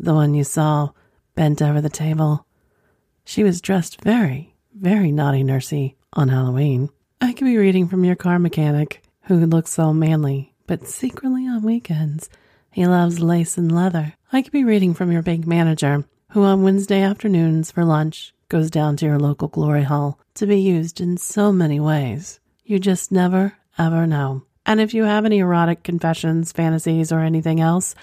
the 0.00 0.14
one 0.14 0.34
you 0.34 0.44
saw 0.44 0.90
bent 1.34 1.60
over 1.60 1.80
the 1.80 1.90
table. 1.90 2.46
She 3.24 3.44
was 3.44 3.60
dressed 3.60 4.02
very, 4.02 4.54
very 4.74 5.12
naughty 5.12 5.44
nursey 5.44 5.94
on 6.14 6.28
Halloween. 6.28 6.88
I 7.20 7.32
could 7.32 7.44
be 7.44 7.58
reading 7.58 7.86
from 7.86 8.04
your 8.04 8.16
car 8.16 8.38
mechanic, 8.38 9.02
who 9.24 9.44
looks 9.46 9.72
so 9.72 9.92
manly, 9.92 10.54
but 10.66 10.88
secretly 10.88 11.46
on 11.46 11.62
weekends, 11.62 12.30
he 12.70 12.86
loves 12.86 13.20
lace 13.20 13.58
and 13.58 13.70
leather. 13.70 14.14
I 14.32 14.42
could 14.42 14.52
be 14.52 14.64
reading 14.64 14.94
from 14.94 15.12
your 15.12 15.22
bank 15.22 15.46
manager, 15.46 16.04
who 16.30 16.44
on 16.44 16.62
Wednesday 16.62 17.02
afternoons 17.02 17.70
for 17.70 17.84
lunch 17.84 18.32
goes 18.48 18.70
down 18.70 18.96
to 18.96 19.06
your 19.06 19.18
local 19.18 19.48
glory 19.48 19.82
hall 19.82 20.18
to 20.34 20.46
be 20.46 20.60
used 20.60 21.00
in 21.00 21.16
so 21.16 21.52
many 21.52 21.78
ways. 21.78 22.40
You 22.64 22.78
just 22.78 23.12
never, 23.12 23.54
ever 23.78 24.06
know. 24.06 24.44
And 24.64 24.80
if 24.80 24.94
you 24.94 25.04
have 25.04 25.24
any 25.24 25.38
erotic 25.38 25.82
confessions, 25.82 26.52
fantasies, 26.52 27.12
or 27.12 27.20
anything 27.20 27.60
else, 27.60 27.94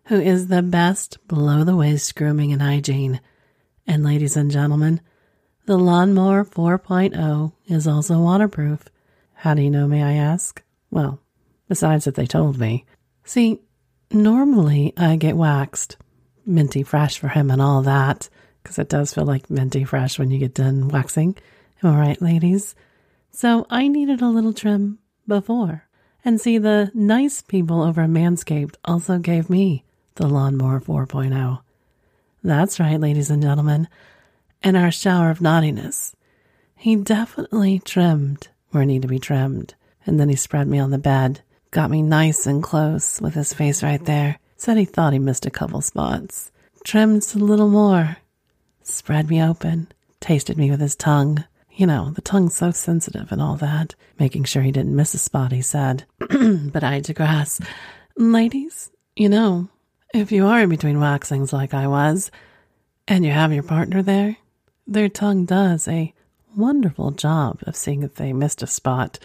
who 0.08 0.20
is 0.20 0.48
the 0.48 0.61
best 0.61 1.17
below 1.30 1.64
the 1.64 1.78
waist 1.78 2.14
grooming 2.14 2.52
and 2.52 2.61
hygiene. 2.61 3.22
And 3.88 4.03
ladies 4.03 4.36
and 4.36 4.52
gentlemen, 4.52 5.00
the 5.66 5.78
Lawnmower 5.78 6.44
4.0 6.44 7.53
is 7.67 7.88
also 7.88 8.20
waterproof. 8.20 8.84
How 9.34 9.53
do 9.53 9.61
you 9.61 9.70
know, 9.70 9.88
may 9.88 10.03
I 10.03 10.16
ask? 10.16 10.61
Well, 10.92 11.22
besides 11.70 12.03
that 12.03 12.16
they 12.16 12.26
told 12.26 12.59
me. 12.59 12.86
See, 13.23 13.61
normally 14.11 14.92
I 14.98 15.16
get 15.16 15.38
waxed, 15.38 15.95
minty 16.45 16.83
fresh 16.83 17.17
for 17.17 17.30
him 17.30 17.49
and 17.49 17.61
all 17.61 17.82
that, 17.83 18.27
because 18.61 18.77
it 18.77 18.89
does 18.89 19.14
feel 19.14 19.26
like 19.26 19.49
minty 19.49 19.86
fresh 19.86 20.20
when 20.20 20.32
you 20.32 20.38
get 20.38 20.54
done 20.54 20.89
waxing. 20.89 21.38
I 21.82 21.95
right, 21.95 22.21
ladies? 22.21 22.76
So 23.32 23.65
I 23.70 23.88
needed 23.88 24.21
a 24.21 24.27
little 24.27 24.52
trim 24.52 24.99
before. 25.26 25.86
And 26.24 26.40
see, 26.40 26.58
the 26.58 26.92
nice 26.94 27.42
people 27.42 27.82
over 27.82 28.02
at 28.02 28.10
Manscaped 28.10 28.76
also 28.86 29.18
gave 29.20 29.50
me 29.50 29.84
the 30.16 30.28
Lawnmower 30.28 30.82
4.0. 30.82 31.62
That's 32.44 32.80
right, 32.80 33.00
ladies 33.00 33.30
and 33.30 33.42
gentlemen. 33.42 33.88
In 34.62 34.76
our 34.76 34.92
shower 34.92 35.30
of 35.30 35.42
naughtiness, 35.42 36.16
he 36.76 36.96
definitely 36.96 37.80
trimmed 37.80 38.50
where 38.72 38.84
it 38.84 38.88
needed 38.88 39.04
to 39.04 39.08
be 39.08 39.20
trimmed. 39.20 39.76
And 40.06 40.20
then 40.20 40.30
he 40.30 40.36
spread 40.36 40.68
me 40.68 40.80
on 40.80 40.92
the 40.92 40.98
bed, 40.98 41.42
got 41.72 41.92
me 41.92 42.02
nice 42.02 42.46
and 42.46 42.64
close 42.64 43.22
with 43.22 43.34
his 43.34 43.54
face 43.54 43.84
right 43.84 44.04
there, 44.04 44.40
said 44.58 44.78
he 44.78 44.86
thought 44.86 45.14
he 45.14 45.20
missed 45.20 45.46
a 45.46 45.52
couple 45.52 45.82
spots, 45.82 46.52
trimmed 46.84 47.26
a 47.36 47.40
little 47.40 47.70
more, 47.70 48.18
spread 48.84 49.30
me 49.30 49.42
open, 49.42 49.88
tasted 50.20 50.58
me 50.58 50.72
with 50.72 50.80
his 50.80 50.96
tongue, 50.96 51.44
you 51.80 51.88
know, 51.88 52.12
the 52.12 52.22
tongue's 52.22 52.56
so 52.56 52.72
sensitive 52.72 53.32
and 53.32 53.42
all 53.42 53.56
that. 53.56 53.95
Making 54.20 54.44
sure 54.44 54.62
he 54.62 54.72
didn't 54.72 54.98
miss 54.98 55.14
a 55.14 55.17
spot, 55.17 55.54
he 55.54 55.62
said. 55.62 56.04
but 56.20 56.84
I 56.84 57.00
digress. 57.00 57.62
Ladies, 58.17 58.92
you 59.16 59.30
know, 59.30 59.70
if 60.14 60.30
you 60.30 60.45
are 60.45 60.60
in 60.60 60.70
between 60.70 61.00
waxings 61.00 61.54
like 61.54 61.73
I 61.73 61.88
was, 61.88 62.32
and 63.08 63.23
you 63.23 63.32
have 63.32 63.54
your 63.54 63.64
partner 63.64 64.02
there, 64.02 64.36
their 64.88 65.08
tongue 65.08 65.45
does 65.45 65.88
a 65.88 66.14
wonderful 66.54 67.12
job 67.12 67.60
of 67.66 67.78
seeing 67.78 68.04
if 68.04 68.16
they 68.16 68.34
missed 68.34 68.62
a 68.62 68.68
spot. 68.68 69.18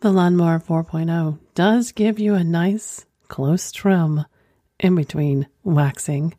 The 0.00 0.10
Lawnmower 0.10 0.58
4.0 0.58 1.38
does 1.54 1.92
give 1.92 2.18
you 2.18 2.34
a 2.34 2.42
nice, 2.42 3.04
close 3.28 3.72
trim 3.72 4.24
in 4.78 4.94
between 4.94 5.48
waxing 5.64 6.34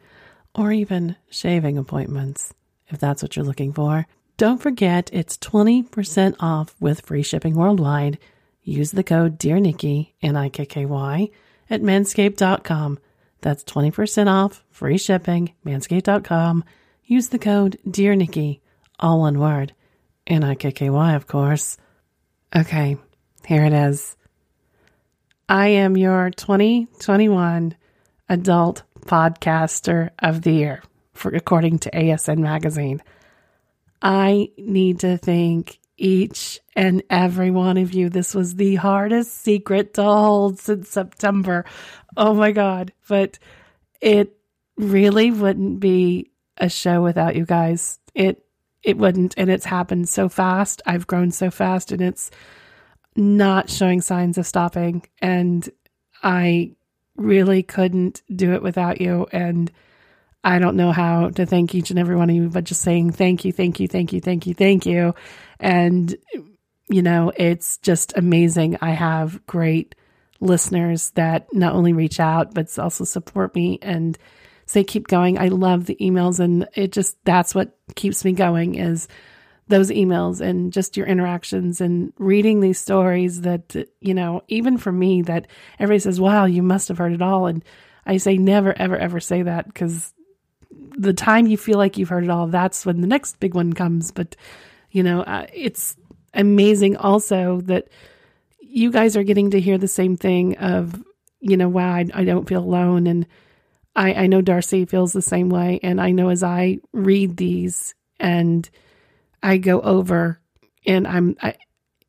or 0.55 0.71
even 0.71 1.17
shaving 1.29 1.77
appointments, 1.77 2.51
if 2.87 2.99
that's 2.99 3.21
what 3.21 3.35
you're 3.35 3.45
looking 3.45 3.73
for. 3.73 4.07
Don't 4.41 4.57
forget, 4.57 5.11
it's 5.13 5.37
20% 5.37 6.37
off 6.39 6.75
with 6.79 7.01
free 7.01 7.21
shipping 7.21 7.53
worldwide. 7.53 8.17
Use 8.63 8.89
the 8.89 9.03
code 9.03 9.37
DearNikky, 9.37 10.13
N-I-K-K-Y, 10.23 11.29
at 11.69 11.81
manscaped.com. 11.83 12.97
That's 13.41 13.63
20% 13.63 14.27
off, 14.27 14.63
free 14.71 14.97
shipping, 14.97 15.53
manscaped.com. 15.63 16.63
Use 17.05 17.29
the 17.29 17.37
code 17.37 17.77
Dear 17.87 18.15
Nikky, 18.15 18.61
all 18.99 19.19
one 19.19 19.37
word, 19.37 19.75
N-I-K-K-Y, 20.25 21.13
of 21.13 21.27
course. 21.27 21.77
Okay, 22.55 22.97
here 23.45 23.65
it 23.65 23.73
is. 23.73 24.15
I 25.47 25.67
am 25.67 25.95
your 25.95 26.31
2021 26.31 27.75
Adult 28.27 28.81
Podcaster 29.01 30.09
of 30.17 30.41
the 30.41 30.53
Year, 30.53 30.81
for, 31.13 31.29
according 31.29 31.77
to 31.77 31.91
ASN 31.91 32.39
Magazine. 32.39 33.03
I 34.01 34.49
need 34.57 34.99
to 35.01 35.17
thank 35.17 35.79
each 35.97 36.59
and 36.75 37.03
every 37.09 37.51
one 37.51 37.77
of 37.77 37.93
you. 37.93 38.09
This 38.09 38.33
was 38.33 38.55
the 38.55 38.75
hardest 38.75 39.43
secret 39.43 39.93
to 39.95 40.03
hold 40.03 40.59
since 40.59 40.89
September. 40.89 41.65
Oh 42.17 42.33
my 42.33 42.51
God. 42.51 42.91
But 43.07 43.37
it 44.01 44.35
really 44.77 45.29
wouldn't 45.29 45.79
be 45.79 46.31
a 46.57 46.69
show 46.69 47.03
without 47.03 47.35
you 47.35 47.45
guys. 47.45 47.99
It 48.15 48.43
it 48.83 48.97
wouldn't 48.97 49.35
and 49.37 49.49
it's 49.51 49.65
happened 49.65 50.09
so 50.09 50.27
fast. 50.27 50.81
I've 50.87 51.05
grown 51.05 51.29
so 51.29 51.51
fast 51.51 51.91
and 51.91 52.01
it's 52.01 52.31
not 53.15 53.69
showing 53.69 54.01
signs 54.01 54.39
of 54.39 54.47
stopping 54.47 55.03
and 55.19 55.69
I 56.23 56.71
really 57.15 57.61
couldn't 57.61 58.23
do 58.35 58.53
it 58.53 58.63
without 58.63 58.99
you 58.99 59.27
and 59.31 59.71
I 60.43 60.59
don't 60.59 60.75
know 60.75 60.91
how 60.91 61.29
to 61.29 61.45
thank 61.45 61.75
each 61.75 61.91
and 61.91 61.99
every 61.99 62.15
one 62.15 62.29
of 62.29 62.35
you, 62.35 62.49
but 62.49 62.63
just 62.63 62.81
saying 62.81 63.11
thank 63.11 63.45
you, 63.45 63.51
thank 63.51 63.79
you, 63.79 63.87
thank 63.87 64.11
you, 64.11 64.19
thank 64.19 64.47
you, 64.47 64.53
thank 64.53 64.85
you. 64.85 65.13
And, 65.59 66.15
you 66.89 67.01
know, 67.01 67.31
it's 67.35 67.77
just 67.77 68.17
amazing. 68.17 68.77
I 68.81 68.91
have 68.91 69.45
great 69.45 69.93
listeners 70.39 71.11
that 71.11 71.53
not 71.53 71.73
only 71.73 71.93
reach 71.93 72.19
out, 72.19 72.53
but 72.53 72.77
also 72.79 73.03
support 73.03 73.53
me 73.53 73.77
and 73.83 74.17
say, 74.65 74.83
keep 74.83 75.07
going. 75.07 75.37
I 75.37 75.49
love 75.49 75.85
the 75.85 75.97
emails 76.01 76.39
and 76.39 76.67
it 76.75 76.91
just, 76.91 77.23
that's 77.23 77.53
what 77.53 77.77
keeps 77.95 78.25
me 78.25 78.31
going 78.31 78.75
is 78.75 79.07
those 79.67 79.91
emails 79.91 80.41
and 80.41 80.73
just 80.73 80.97
your 80.97 81.05
interactions 81.05 81.81
and 81.81 82.13
reading 82.17 82.59
these 82.59 82.79
stories 82.79 83.41
that, 83.41 83.75
you 83.99 84.13
know, 84.13 84.41
even 84.47 84.77
for 84.77 84.91
me 84.91 85.21
that 85.21 85.47
everybody 85.77 85.99
says, 85.99 86.19
wow, 86.19 86.45
you 86.45 86.63
must 86.63 86.87
have 86.87 86.97
heard 86.97 87.13
it 87.13 87.21
all. 87.21 87.45
And 87.45 87.63
I 88.05 88.17
say, 88.17 88.37
never, 88.37 88.73
ever, 88.77 88.97
ever 88.97 89.19
say 89.19 89.43
that 89.43 89.67
because 89.67 90.13
the 90.97 91.13
time 91.13 91.47
you 91.47 91.57
feel 91.57 91.77
like 91.77 91.97
you've 91.97 92.09
heard 92.09 92.23
it 92.23 92.29
all, 92.29 92.47
that's 92.47 92.85
when 92.85 93.01
the 93.01 93.07
next 93.07 93.39
big 93.39 93.53
one 93.53 93.73
comes. 93.73 94.11
But, 94.11 94.35
you 94.91 95.03
know, 95.03 95.21
uh, 95.21 95.47
it's 95.53 95.95
amazing 96.33 96.97
also 96.97 97.61
that 97.61 97.89
you 98.59 98.91
guys 98.91 99.17
are 99.17 99.23
getting 99.23 99.51
to 99.51 99.59
hear 99.59 99.77
the 99.77 99.87
same 99.87 100.15
thing 100.15 100.57
of, 100.57 101.03
you 101.39 101.57
know, 101.57 101.69
wow, 101.69 101.93
I, 101.93 102.05
I 102.13 102.23
don't 102.23 102.47
feel 102.47 102.63
alone. 102.63 103.07
And 103.07 103.27
I, 103.95 104.13
I 104.13 104.27
know 104.27 104.41
Darcy 104.41 104.85
feels 104.85 105.13
the 105.13 105.21
same 105.21 105.49
way. 105.49 105.79
And 105.83 105.99
I 105.99 106.11
know 106.11 106.29
as 106.29 106.43
I 106.43 106.79
read 106.93 107.37
these 107.37 107.93
and 108.19 108.69
I 109.43 109.57
go 109.57 109.81
over 109.81 110.39
and 110.85 111.07
I'm, 111.07 111.35
I, 111.41 111.55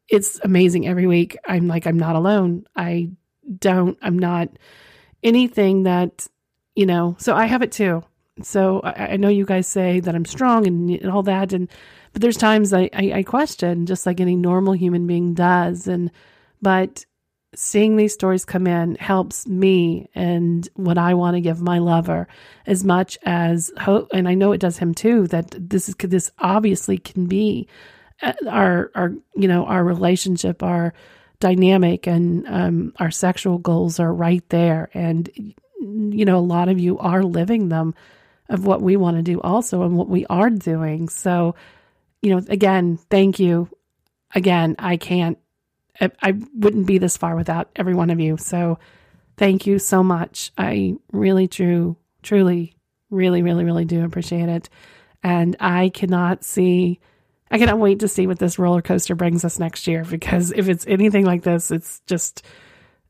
it's 0.09 0.39
amazing 0.45 0.87
every 0.87 1.07
week. 1.07 1.37
I'm 1.47 1.67
like, 1.67 1.87
I'm 1.87 1.99
not 1.99 2.17
alone. 2.17 2.67
I 2.77 3.11
don't, 3.59 3.99
I'm 4.03 4.19
not 4.19 4.51
anything 5.23 5.85
that, 5.85 6.29
you 6.75 6.87
know, 6.87 7.17
so 7.19 7.35
I 7.35 7.47
have 7.47 7.63
it 7.63 7.73
too. 7.73 8.05
So 8.41 8.81
I, 8.81 9.13
I 9.13 9.17
know 9.17 9.29
you 9.29 9.45
guys 9.45 9.67
say 9.67 10.01
that 10.01 10.15
I'm 10.15 10.25
strong 10.25 10.67
and, 10.67 10.91
and 10.91 11.11
all 11.11 11.23
that. 11.25 11.53
And, 11.53 11.69
but 12.13 12.23
there's 12.23 12.37
times 12.37 12.73
I, 12.73 12.89
I, 12.93 13.13
I 13.17 13.23
question 13.23 13.87
just 13.87 14.07
like 14.07 14.21
any 14.21 14.37
normal 14.37 14.73
human 14.73 15.07
being 15.07 15.35
does. 15.35 15.87
And, 15.87 16.11
but 16.61 17.05
seeing 17.55 17.97
these 17.97 18.15
stories 18.15 18.47
come 18.47 18.67
in 18.67 18.95
helps 18.95 19.47
me 19.47 20.09
and 20.15 20.67
what 20.75 20.97
I 20.97 21.13
want 21.13 21.35
to 21.35 21.41
give 21.43 21.61
my 21.61 21.79
lover 21.79 22.27
as 22.67 22.83
much 22.83 23.19
as 23.25 23.71
hope. 23.79 24.09
And 24.15 24.27
I 24.27 24.35
know 24.35 24.53
it 24.53 24.61
does 24.61 24.79
him 24.79 24.95
too, 24.95 25.27
that 25.29 25.55
this 25.59 25.91
is, 25.91 25.95
this 25.97 26.31
obviously 26.39 26.97
can 26.97 27.27
be 27.27 27.69
uh, 28.23 28.33
our, 28.49 28.91
our, 28.95 29.13
you 29.37 29.49
know, 29.49 29.67
our 29.67 29.85
relationship, 29.85 30.63
our 30.63 30.95
dynamic 31.41 32.07
and 32.07 32.47
um, 32.49 32.95
our 32.99 33.11
sexual 33.11 33.59
goals 33.59 34.01
are 34.01 34.15
right 34.15 34.49
there. 34.49 34.89
And, 34.95 35.29
you 35.37 36.25
know, 36.25 36.39
a 36.39 36.41
lot 36.41 36.71
of 36.71 36.81
you 36.81 36.99
are 37.01 37.23
living 37.23 37.69
them 37.69 37.95
of 38.53 38.65
what 38.65 38.83
we 38.83 38.97
want 38.97 39.17
to 39.17 39.23
do 39.23 39.41
also 39.41 39.83
and 39.83 39.97
what 39.97 40.09
we 40.09 40.27
are 40.27 40.51
doing. 40.51 41.09
So, 41.09 41.57
you 42.21 42.31
know, 42.31 42.43
again, 42.49 42.99
thank 43.11 43.41
you. 43.41 43.69
Again, 44.35 44.77
I 44.79 44.97
can't 44.97 45.39
I, 46.01 46.35
wouldn't 46.55 46.87
be 46.87 46.99
this 46.99 47.17
far 47.17 47.37
without 47.37 47.71
every 47.77 47.95
one 47.95 48.11
of 48.11 48.21
you. 48.21 48.37
So 48.37 48.79
thank 49.37 49.67
you 49.67 49.79
so 49.79 50.03
much. 50.03 50.53
I 50.57 50.97
really, 51.13 51.49
true, 51.49 51.97
truly, 52.23 52.75
really, 53.11 53.43
really, 53.43 53.65
really 53.65 53.85
do 53.85 54.05
appreciate 54.05 54.49
it. 54.49 54.69
And 55.23 55.57
I 55.61 55.91
cannot 55.91 56.45
see, 56.45 56.99
I 57.51 57.59
cannot 57.59 57.79
wait 57.79 58.01
to 58.01 58.09
see 58.09 58.27
what 58.27 58.39
this 58.39 58.59
roller 58.59 58.83
coaster 58.83 59.15
brings 59.15 59.45
us 59.45 59.59
next 59.59 59.87
year 59.87 60.05
because 60.05 60.51
if 60.51 60.69
it's 60.69 60.87
anything 60.87 61.25
like 61.25 61.43
this, 61.43 61.71
it's 61.71 62.01
just, 62.07 62.45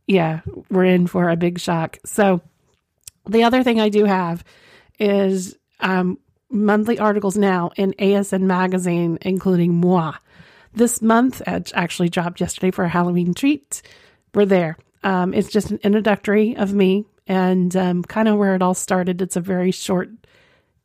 yeah, 0.07 0.41
we're 0.71 0.85
in 0.85 1.07
for 1.07 1.31
a 1.31 1.37
big 1.37 1.59
shock. 1.61 1.99
So 2.05 2.41
the 3.27 3.45
other 3.45 3.63
thing 3.63 3.81
I 3.81 3.89
do 3.89 4.05
have 4.05 4.45
is 4.99 5.57
um, 5.81 6.19
monthly 6.51 6.99
articles 6.99 7.37
now 7.37 7.71
in 7.77 7.95
ASN 7.99 8.43
Magazine, 8.43 9.19
including 9.23 9.75
moi 9.75 10.15
this 10.75 11.03
month. 11.03 11.43
Actually 11.47 12.09
dropped 12.09 12.41
yesterday 12.41 12.71
for 12.71 12.85
a 12.85 12.89
Halloween 12.89 13.35
treat. 13.35 13.83
We're 14.35 14.47
there. 14.47 14.77
Um, 15.03 15.35
it's 15.35 15.51
just 15.51 15.71
an 15.71 15.81
introductory 15.83 16.57
of 16.57 16.73
me 16.73 17.05
and 17.27 17.75
um, 17.77 18.03
kind 18.03 18.29
of 18.29 18.39
where 18.39 18.55
it 18.55 18.63
all 18.63 18.75
started. 18.75 19.21
It's 19.21 19.37
a 19.37 19.41
very 19.41 19.71
short 19.73 20.11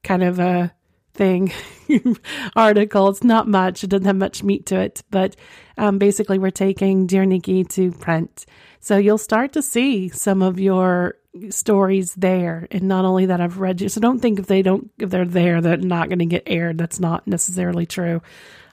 kind 0.03 0.23
of 0.23 0.39
a 0.39 0.73
thing 1.17 1.51
article. 2.55 3.09
It's 3.09 3.23
not 3.23 3.47
much. 3.47 3.83
It 3.83 3.89
doesn't 3.89 4.05
have 4.05 4.15
much 4.15 4.43
meat 4.43 4.65
to 4.67 4.79
it, 4.79 5.03
but 5.09 5.35
um, 5.77 5.97
basically 5.97 6.39
we're 6.39 6.51
taking 6.51 7.07
Dear 7.07 7.25
Nikky 7.25 7.67
to 7.69 7.91
print. 7.91 8.45
So 8.79 8.97
you'll 8.97 9.17
start 9.17 9.53
to 9.53 9.61
see 9.61 10.09
some 10.09 10.41
of 10.41 10.59
your 10.59 11.15
stories 11.49 12.13
there. 12.15 12.67
And 12.71 12.83
not 12.83 13.05
only 13.05 13.25
that 13.27 13.41
I've 13.41 13.59
read 13.59 13.81
you. 13.81 13.89
So 13.89 14.01
don't 14.01 14.19
think 14.19 14.39
if 14.39 14.47
they 14.47 14.61
don't, 14.61 14.89
if 14.97 15.09
they're 15.09 15.25
there, 15.25 15.61
they're 15.61 15.77
not 15.77 16.09
going 16.09 16.19
to 16.19 16.25
get 16.25 16.43
aired. 16.45 16.77
That's 16.77 16.99
not 16.99 17.27
necessarily 17.27 17.85
true. 17.85 18.21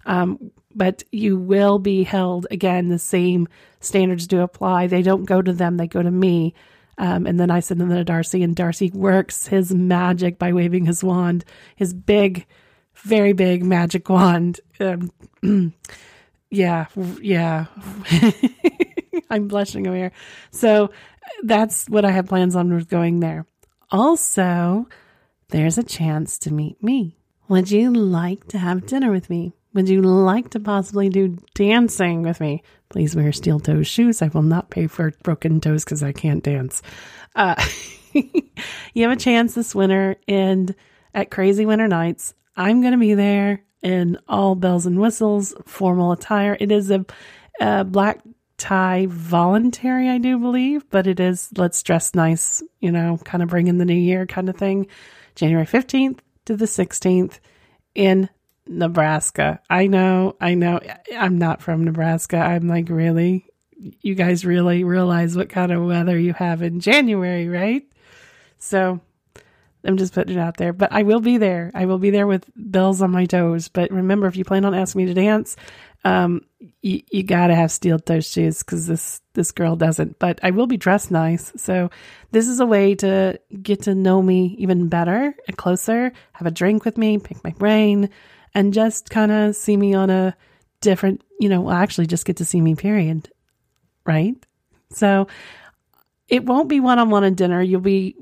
Um, 0.06 0.50
but 0.74 1.04
you 1.12 1.36
will 1.36 1.78
be 1.78 2.02
held 2.02 2.46
again. 2.50 2.88
The 2.88 2.98
same 2.98 3.48
standards 3.80 4.26
do 4.26 4.40
apply. 4.40 4.86
They 4.86 5.02
don't 5.02 5.24
go 5.24 5.40
to 5.40 5.52
them; 5.52 5.76
they 5.76 5.86
go 5.86 6.02
to 6.02 6.10
me. 6.10 6.54
Um, 6.98 7.26
and 7.26 7.38
then 7.40 7.50
I 7.50 7.60
send 7.60 7.80
them 7.80 7.90
to 7.90 8.04
Darcy, 8.04 8.42
and 8.42 8.54
Darcy 8.54 8.90
works 8.94 9.46
his 9.46 9.74
magic 9.74 10.38
by 10.38 10.52
waving 10.52 10.86
his 10.86 11.02
wand, 11.02 11.44
his 11.76 11.92
big, 11.92 12.46
very 12.94 13.32
big 13.32 13.64
magic 13.64 14.08
wand. 14.08 14.60
Um, 14.80 15.10
yeah, 16.50 16.86
yeah. 17.20 17.66
I'm 19.30 19.48
blushing 19.48 19.86
over 19.86 19.96
here. 19.96 20.12
So 20.50 20.90
that's 21.42 21.88
what 21.88 22.04
I 22.04 22.10
have 22.10 22.26
plans 22.26 22.54
on 22.54 22.72
with 22.72 22.88
going 22.88 23.20
there. 23.20 23.46
Also, 23.90 24.88
there's 25.48 25.78
a 25.78 25.82
chance 25.82 26.38
to 26.38 26.52
meet 26.52 26.82
me. 26.82 27.16
Would 27.48 27.70
you 27.70 27.92
like 27.92 28.48
to 28.48 28.58
have 28.58 28.86
dinner 28.86 29.10
with 29.10 29.28
me? 29.28 29.52
Would 29.74 29.88
you 29.88 30.02
like 30.02 30.50
to 30.50 30.60
possibly 30.60 31.08
do 31.08 31.36
dancing 31.54 32.22
with 32.22 32.40
me? 32.40 32.62
Please 32.90 33.16
wear 33.16 33.32
steel 33.32 33.58
toe 33.58 33.82
shoes. 33.82 34.22
I 34.22 34.28
will 34.28 34.42
not 34.42 34.70
pay 34.70 34.86
for 34.86 35.12
broken 35.24 35.60
toes 35.60 35.84
because 35.84 36.02
I 36.02 36.12
can't 36.12 36.44
dance. 36.44 36.80
Uh, 37.34 37.62
you 38.12 39.02
have 39.02 39.10
a 39.10 39.16
chance 39.16 39.54
this 39.54 39.74
winter 39.74 40.16
and 40.28 40.74
at 41.12 41.30
Crazy 41.30 41.66
Winter 41.66 41.88
Nights. 41.88 42.34
I'm 42.56 42.80
going 42.82 42.92
to 42.92 42.98
be 42.98 43.14
there 43.14 43.64
in 43.82 44.16
all 44.28 44.54
bells 44.54 44.86
and 44.86 45.00
whistles, 45.00 45.54
formal 45.66 46.12
attire. 46.12 46.56
It 46.58 46.70
is 46.70 46.92
a, 46.92 47.04
a 47.60 47.84
black 47.84 48.20
tie 48.58 49.06
voluntary, 49.10 50.08
I 50.08 50.18
do 50.18 50.38
believe, 50.38 50.88
but 50.88 51.08
it 51.08 51.18
is 51.18 51.48
let's 51.56 51.82
dress 51.82 52.14
nice, 52.14 52.62
you 52.80 52.92
know, 52.92 53.18
kind 53.24 53.42
of 53.42 53.48
bring 53.48 53.66
in 53.66 53.78
the 53.78 53.84
new 53.84 53.92
year 53.92 54.24
kind 54.24 54.48
of 54.48 54.56
thing. 54.56 54.86
January 55.34 55.66
15th 55.66 56.20
to 56.44 56.56
the 56.56 56.66
16th 56.66 57.40
in 57.96 58.28
Nebraska. 58.66 59.60
I 59.68 59.86
know, 59.86 60.36
I 60.40 60.54
know. 60.54 60.80
I'm 61.16 61.38
not 61.38 61.62
from 61.62 61.84
Nebraska. 61.84 62.36
I'm 62.36 62.68
like, 62.68 62.88
really? 62.88 63.46
You 64.00 64.14
guys 64.14 64.44
really 64.44 64.84
realize 64.84 65.36
what 65.36 65.48
kind 65.48 65.72
of 65.72 65.84
weather 65.84 66.18
you 66.18 66.32
have 66.32 66.62
in 66.62 66.80
January, 66.80 67.48
right? 67.48 67.82
So 68.58 69.00
I'm 69.84 69.96
just 69.96 70.14
putting 70.14 70.36
it 70.36 70.40
out 70.40 70.56
there. 70.56 70.72
But 70.72 70.92
I 70.92 71.02
will 71.02 71.20
be 71.20 71.36
there. 71.36 71.70
I 71.74 71.86
will 71.86 71.98
be 71.98 72.10
there 72.10 72.26
with 72.26 72.50
bells 72.56 73.02
on 73.02 73.10
my 73.10 73.26
toes. 73.26 73.68
But 73.68 73.90
remember, 73.90 74.26
if 74.26 74.36
you 74.36 74.44
plan 74.44 74.64
on 74.64 74.74
asking 74.74 75.02
me 75.02 75.06
to 75.06 75.14
dance, 75.14 75.56
um, 76.04 76.42
you, 76.80 77.02
you 77.10 77.22
gotta 77.22 77.54
have 77.54 77.70
steel 77.70 77.98
toe 77.98 78.20
shoes 78.20 78.62
because 78.62 78.86
this 78.86 79.20
this 79.34 79.52
girl 79.52 79.76
doesn't. 79.76 80.18
But 80.18 80.38
I 80.42 80.50
will 80.50 80.66
be 80.66 80.76
dressed 80.76 81.10
nice. 81.10 81.52
So 81.56 81.90
this 82.30 82.48
is 82.48 82.60
a 82.60 82.66
way 82.66 82.94
to 82.96 83.38
get 83.62 83.82
to 83.82 83.94
know 83.94 84.22
me 84.22 84.54
even 84.58 84.88
better 84.88 85.34
and 85.46 85.56
closer. 85.56 86.12
Have 86.32 86.46
a 86.46 86.50
drink 86.50 86.84
with 86.84 86.96
me, 86.96 87.18
pick 87.18 87.42
my 87.44 87.50
brain 87.50 88.10
and 88.54 88.74
just 88.74 89.10
kind 89.10 89.32
of 89.32 89.56
see 89.56 89.76
me 89.76 89.94
on 89.94 90.10
a 90.10 90.36
different, 90.80 91.22
you 91.40 91.48
know, 91.48 91.62
well, 91.62 91.74
actually 91.74 92.06
just 92.06 92.24
get 92.24 92.36
to 92.38 92.44
see 92.44 92.60
me, 92.60 92.74
period. 92.74 93.30
Right? 94.06 94.34
So 94.90 95.28
it 96.28 96.44
won't 96.44 96.68
be 96.68 96.80
one 96.80 96.98
on 96.98 97.10
one 97.10 97.24
at 97.24 97.36
dinner. 97.36 97.60
You'll 97.62 97.80
be 97.80 98.16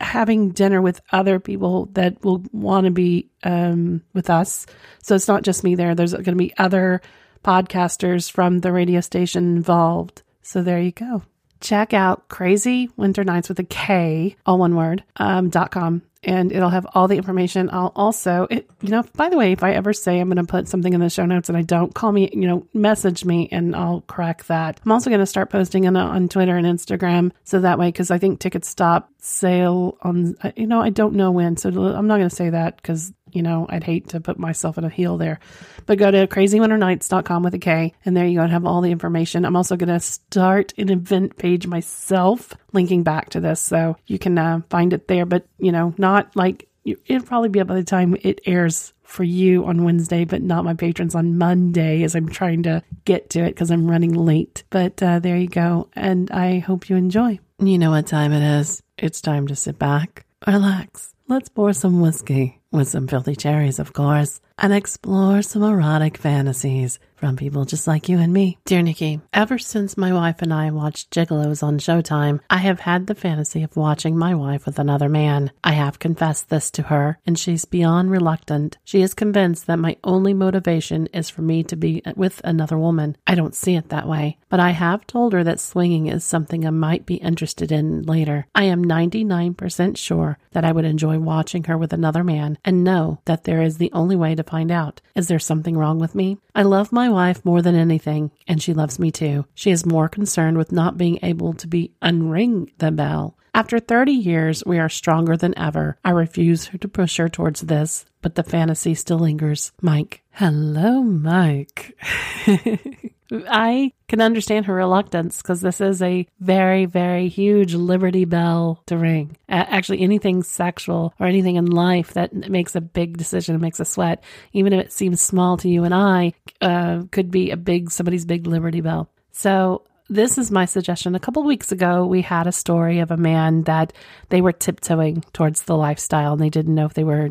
having 0.00 0.50
dinner 0.50 0.82
with 0.82 1.00
other 1.12 1.40
people 1.40 1.86
that 1.92 2.22
will 2.24 2.42
want 2.52 2.84
to 2.84 2.90
be 2.90 3.30
um, 3.44 4.02
with 4.12 4.30
us. 4.30 4.66
So 5.02 5.14
it's 5.14 5.28
not 5.28 5.42
just 5.42 5.64
me 5.64 5.74
there. 5.74 5.94
There's 5.94 6.12
going 6.12 6.24
to 6.24 6.34
be 6.34 6.56
other 6.58 7.00
podcasters 7.44 8.30
from 8.30 8.60
the 8.60 8.72
radio 8.72 9.00
station 9.00 9.56
involved. 9.56 10.22
So 10.42 10.62
there 10.62 10.80
you 10.80 10.92
go. 10.92 11.22
Check 11.60 11.94
out 11.94 12.28
Crazy 12.28 12.90
Winter 12.96 13.24
Nights 13.24 13.48
with 13.48 13.58
a 13.58 13.64
K, 13.64 14.36
all 14.44 14.58
one 14.58 14.76
word, 14.76 15.02
um, 15.16 15.48
dot 15.50 15.70
com 15.70 16.02
and 16.26 16.50
it'll 16.50 16.70
have 16.70 16.86
all 16.92 17.06
the 17.06 17.16
information. 17.16 17.70
I'll 17.72 17.92
also, 17.94 18.48
it, 18.50 18.68
you 18.82 18.90
know, 18.90 19.04
by 19.14 19.28
the 19.28 19.36
way, 19.36 19.52
if 19.52 19.62
I 19.62 19.72
ever 19.72 19.92
say 19.92 20.18
I'm 20.18 20.28
going 20.28 20.44
to 20.44 20.50
put 20.50 20.68
something 20.68 20.92
in 20.92 21.00
the 21.00 21.08
show 21.08 21.24
notes 21.24 21.48
and 21.48 21.56
I 21.56 21.62
don't, 21.62 21.94
call 21.94 22.10
me, 22.10 22.28
you 22.32 22.48
know, 22.48 22.66
message 22.74 23.24
me 23.24 23.48
and 23.52 23.76
I'll 23.76 24.02
correct 24.02 24.48
that. 24.48 24.80
I'm 24.84 24.90
also 24.90 25.08
going 25.08 25.20
to 25.20 25.26
start 25.26 25.50
posting 25.50 25.86
on, 25.86 25.96
on 25.96 26.28
Twitter 26.28 26.56
and 26.56 26.66
Instagram. 26.66 27.30
So 27.44 27.60
that 27.60 27.78
way, 27.78 27.88
because 27.88 28.10
I 28.10 28.18
think 28.18 28.40
tickets 28.40 28.68
stop 28.68 29.08
sale 29.20 29.98
on, 30.02 30.34
you 30.56 30.66
know, 30.66 30.80
I 30.80 30.90
don't 30.90 31.14
know 31.14 31.30
when. 31.30 31.56
So 31.56 31.68
I'm 31.68 32.08
not 32.08 32.16
going 32.16 32.28
to 32.28 32.34
say 32.34 32.50
that 32.50 32.76
because 32.76 33.12
you 33.32 33.42
know, 33.42 33.66
I'd 33.68 33.84
hate 33.84 34.08
to 34.08 34.20
put 34.20 34.38
myself 34.38 34.78
in 34.78 34.84
a 34.84 34.88
heel 34.88 35.16
there. 35.16 35.40
But 35.86 35.98
go 35.98 36.10
to 36.10 36.26
crazywinternights.com 36.26 37.42
with 37.42 37.54
a 37.54 37.58
K, 37.58 37.92
and 38.04 38.16
there 38.16 38.26
you 38.26 38.38
go 38.38 38.42
and 38.42 38.52
have 38.52 38.64
all 38.64 38.80
the 38.80 38.90
information. 38.90 39.44
I'm 39.44 39.56
also 39.56 39.76
going 39.76 39.88
to 39.88 40.00
start 40.00 40.72
an 40.78 40.90
event 40.90 41.36
page 41.36 41.66
myself, 41.66 42.52
linking 42.72 43.02
back 43.02 43.30
to 43.30 43.40
this, 43.40 43.60
so 43.60 43.96
you 44.06 44.18
can 44.18 44.38
uh, 44.38 44.60
find 44.70 44.92
it 44.92 45.08
there. 45.08 45.26
But, 45.26 45.46
you 45.58 45.72
know, 45.72 45.94
not 45.98 46.34
like 46.34 46.68
it'll 46.84 47.26
probably 47.26 47.48
be 47.48 47.60
up 47.60 47.66
by 47.66 47.74
the 47.74 47.84
time 47.84 48.16
it 48.22 48.40
airs 48.46 48.92
for 49.02 49.24
you 49.24 49.64
on 49.64 49.84
Wednesday, 49.84 50.24
but 50.24 50.42
not 50.42 50.64
my 50.64 50.74
patrons 50.74 51.14
on 51.14 51.38
Monday 51.38 52.02
as 52.02 52.14
I'm 52.14 52.28
trying 52.28 52.62
to 52.64 52.82
get 53.04 53.30
to 53.30 53.40
it 53.40 53.50
because 53.50 53.70
I'm 53.70 53.90
running 53.90 54.12
late. 54.12 54.64
But 54.70 55.02
uh, 55.02 55.18
there 55.20 55.36
you 55.36 55.48
go. 55.48 55.88
And 55.94 56.30
I 56.30 56.58
hope 56.58 56.88
you 56.88 56.96
enjoy. 56.96 57.38
You 57.58 57.78
know 57.78 57.90
what 57.90 58.06
time 58.06 58.32
it 58.32 58.60
is. 58.60 58.82
It's 58.98 59.20
time 59.20 59.46
to 59.48 59.56
sit 59.56 59.78
back, 59.78 60.26
relax. 60.46 61.14
Let's 61.28 61.48
pour 61.48 61.72
some 61.72 62.00
whiskey 62.00 62.60
with 62.76 62.88
some 62.88 63.08
filthy 63.08 63.34
cherries, 63.34 63.78
of 63.78 63.92
course, 63.94 64.40
and 64.58 64.72
explore 64.72 65.42
some 65.42 65.62
erotic 65.62 66.18
fantasies 66.18 66.98
from 67.16 67.36
people 67.36 67.64
just 67.64 67.86
like 67.86 68.08
you 68.08 68.18
and 68.18 68.32
me. 68.32 68.58
Dear 68.64 68.82
Nikky, 68.82 69.20
ever 69.32 69.58
since 69.58 69.96
my 69.96 70.12
wife 70.12 70.42
and 70.42 70.52
I 70.52 70.70
watched 70.70 71.10
Gigolos 71.10 71.62
on 71.62 71.78
Showtime, 71.78 72.40
I 72.48 72.58
have 72.58 72.80
had 72.80 73.06
the 73.06 73.14
fantasy 73.14 73.62
of 73.62 73.76
watching 73.76 74.16
my 74.16 74.34
wife 74.34 74.66
with 74.66 74.78
another 74.78 75.08
man. 75.08 75.50
I 75.64 75.72
have 75.72 75.98
confessed 75.98 76.48
this 76.48 76.70
to 76.72 76.82
her, 76.82 77.18
and 77.26 77.38
she's 77.38 77.64
beyond 77.64 78.10
reluctant. 78.10 78.78
She 78.84 79.02
is 79.02 79.14
convinced 79.14 79.66
that 79.66 79.78
my 79.78 79.96
only 80.04 80.34
motivation 80.34 81.06
is 81.08 81.30
for 81.30 81.42
me 81.42 81.64
to 81.64 81.76
be 81.76 82.02
with 82.14 82.40
another 82.44 82.78
woman. 82.78 83.16
I 83.26 83.34
don't 83.34 83.54
see 83.54 83.74
it 83.74 83.88
that 83.88 84.08
way, 84.08 84.38
but 84.48 84.60
I 84.60 84.70
have 84.70 85.06
told 85.06 85.32
her 85.32 85.42
that 85.44 85.60
swinging 85.60 86.06
is 86.06 86.24
something 86.24 86.66
I 86.66 86.70
might 86.70 87.06
be 87.06 87.16
interested 87.16 87.72
in 87.72 88.02
later. 88.02 88.46
I 88.54 88.64
am 88.64 88.84
99% 88.84 89.96
sure 89.96 90.38
that 90.52 90.64
I 90.64 90.72
would 90.72 90.84
enjoy 90.84 91.18
watching 91.18 91.64
her 91.64 91.76
with 91.76 91.92
another 91.92 92.24
man 92.24 92.58
and 92.64 92.84
know 92.84 93.20
that 93.24 93.44
there 93.44 93.62
is 93.62 93.78
the 93.78 93.92
only 93.92 94.16
way 94.16 94.34
to 94.34 94.42
find 94.42 94.70
out. 94.70 95.00
Is 95.14 95.28
there 95.28 95.38
something 95.38 95.76
wrong 95.76 95.98
with 95.98 96.14
me? 96.14 96.38
I 96.54 96.62
love 96.62 96.92
my 96.92 97.05
wife 97.08 97.44
more 97.44 97.62
than 97.62 97.74
anything, 97.74 98.30
and 98.46 98.62
she 98.62 98.74
loves 98.74 98.98
me 98.98 99.10
too. 99.10 99.46
She 99.54 99.70
is 99.70 99.86
more 99.86 100.08
concerned 100.08 100.58
with 100.58 100.72
not 100.72 100.98
being 100.98 101.18
able 101.22 101.52
to 101.54 101.66
be 101.66 101.92
unring 102.02 102.70
the 102.78 102.90
bell. 102.90 103.36
After 103.56 103.80
30 103.80 104.12
years, 104.12 104.62
we 104.66 104.78
are 104.78 104.90
stronger 104.90 105.34
than 105.34 105.58
ever. 105.58 105.96
I 106.04 106.10
refuse 106.10 106.68
to 106.78 106.88
push 106.88 107.16
her 107.16 107.30
towards 107.30 107.62
this, 107.62 108.04
but 108.20 108.34
the 108.34 108.42
fantasy 108.42 108.94
still 108.94 109.18
lingers. 109.18 109.72
Mike. 109.80 110.20
Hello, 110.32 111.02
Mike. 111.02 111.98
I 113.32 113.92
can 114.08 114.20
understand 114.20 114.66
her 114.66 114.74
reluctance 114.74 115.40
because 115.40 115.62
this 115.62 115.80
is 115.80 116.02
a 116.02 116.26
very, 116.38 116.84
very 116.84 117.28
huge 117.28 117.72
Liberty 117.72 118.26
Bell 118.26 118.82
to 118.88 118.98
ring. 118.98 119.38
Actually, 119.48 120.02
anything 120.02 120.42
sexual 120.42 121.14
or 121.18 121.26
anything 121.26 121.56
in 121.56 121.64
life 121.64 122.12
that 122.12 122.34
makes 122.34 122.76
a 122.76 122.82
big 122.82 123.16
decision, 123.16 123.58
makes 123.58 123.80
a 123.80 123.86
sweat, 123.86 124.22
even 124.52 124.74
if 124.74 124.84
it 124.84 124.92
seems 124.92 125.22
small 125.22 125.56
to 125.56 125.70
you 125.70 125.84
and 125.84 125.94
I, 125.94 126.34
uh, 126.60 127.04
could 127.10 127.30
be 127.30 127.52
a 127.52 127.56
big, 127.56 127.90
somebody's 127.90 128.26
big 128.26 128.46
Liberty 128.46 128.82
Bell. 128.82 129.08
So 129.32 129.86
this 130.08 130.38
is 130.38 130.50
my 130.50 130.64
suggestion. 130.64 131.14
A 131.14 131.20
couple 131.20 131.42
weeks 131.42 131.72
ago, 131.72 132.06
we 132.06 132.22
had 132.22 132.46
a 132.46 132.52
story 132.52 133.00
of 133.00 133.10
a 133.10 133.16
man 133.16 133.62
that 133.64 133.92
they 134.28 134.40
were 134.40 134.52
tiptoeing 134.52 135.22
towards 135.32 135.62
the 135.62 135.76
lifestyle 135.76 136.34
and 136.34 136.40
they 136.40 136.50
didn't 136.50 136.74
know 136.74 136.86
if 136.86 136.94
they 136.94 137.04
were 137.04 137.30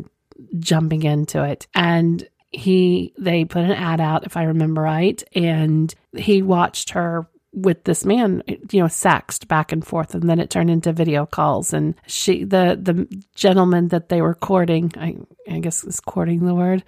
jumping 0.58 1.02
into 1.02 1.42
it. 1.42 1.66
And 1.74 2.28
he 2.56 3.12
they 3.18 3.44
put 3.44 3.64
an 3.64 3.72
ad 3.72 4.00
out 4.00 4.24
if 4.24 4.36
i 4.36 4.44
remember 4.44 4.80
right 4.80 5.22
and 5.34 5.94
he 6.16 6.42
watched 6.42 6.90
her 6.90 7.28
with 7.52 7.84
this 7.84 8.04
man 8.04 8.42
you 8.70 8.80
know 8.80 8.88
sexed 8.88 9.48
back 9.48 9.72
and 9.72 9.86
forth 9.86 10.14
and 10.14 10.28
then 10.28 10.38
it 10.38 10.50
turned 10.50 10.70
into 10.70 10.92
video 10.92 11.26
calls 11.26 11.72
and 11.72 11.94
she 12.06 12.44
the 12.44 12.78
the 12.80 13.06
gentleman 13.34 13.88
that 13.88 14.08
they 14.08 14.22
were 14.22 14.34
courting 14.34 14.90
i 14.96 15.16
i 15.50 15.58
guess 15.58 15.84
is 15.84 16.00
courting 16.00 16.46
the 16.46 16.54
word 16.54 16.84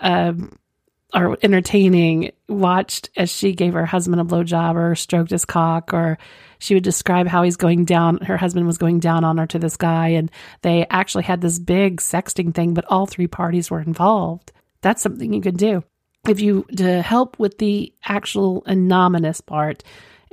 um 0.00 0.56
or 1.14 1.36
entertaining 1.42 2.32
watched 2.48 3.10
as 3.16 3.30
she 3.30 3.54
gave 3.54 3.74
her 3.74 3.86
husband 3.86 4.20
a 4.20 4.24
blowjob 4.24 4.74
or 4.74 4.94
stroked 4.94 5.30
his 5.30 5.44
cock 5.44 5.94
or 5.94 6.18
she 6.58 6.74
would 6.74 6.84
describe 6.84 7.26
how 7.26 7.42
he's 7.42 7.56
going 7.56 7.84
down 7.84 8.18
her 8.18 8.36
husband 8.36 8.66
was 8.66 8.78
going 8.78 8.98
down 8.98 9.24
on 9.24 9.38
her 9.38 9.46
to 9.46 9.58
this 9.58 9.76
guy 9.76 10.08
and 10.08 10.30
they 10.62 10.86
actually 10.90 11.24
had 11.24 11.40
this 11.40 11.58
big 11.58 12.00
sexting 12.00 12.54
thing 12.54 12.74
but 12.74 12.84
all 12.86 13.06
three 13.06 13.26
parties 13.26 13.70
were 13.70 13.80
involved 13.80 14.52
that's 14.84 15.02
something 15.02 15.32
you 15.32 15.40
can 15.40 15.56
do. 15.56 15.82
If 16.28 16.40
you 16.40 16.66
to 16.76 17.00
help 17.02 17.38
with 17.38 17.56
the 17.56 17.92
actual 18.04 18.62
anonymous 18.66 19.40
part, 19.40 19.82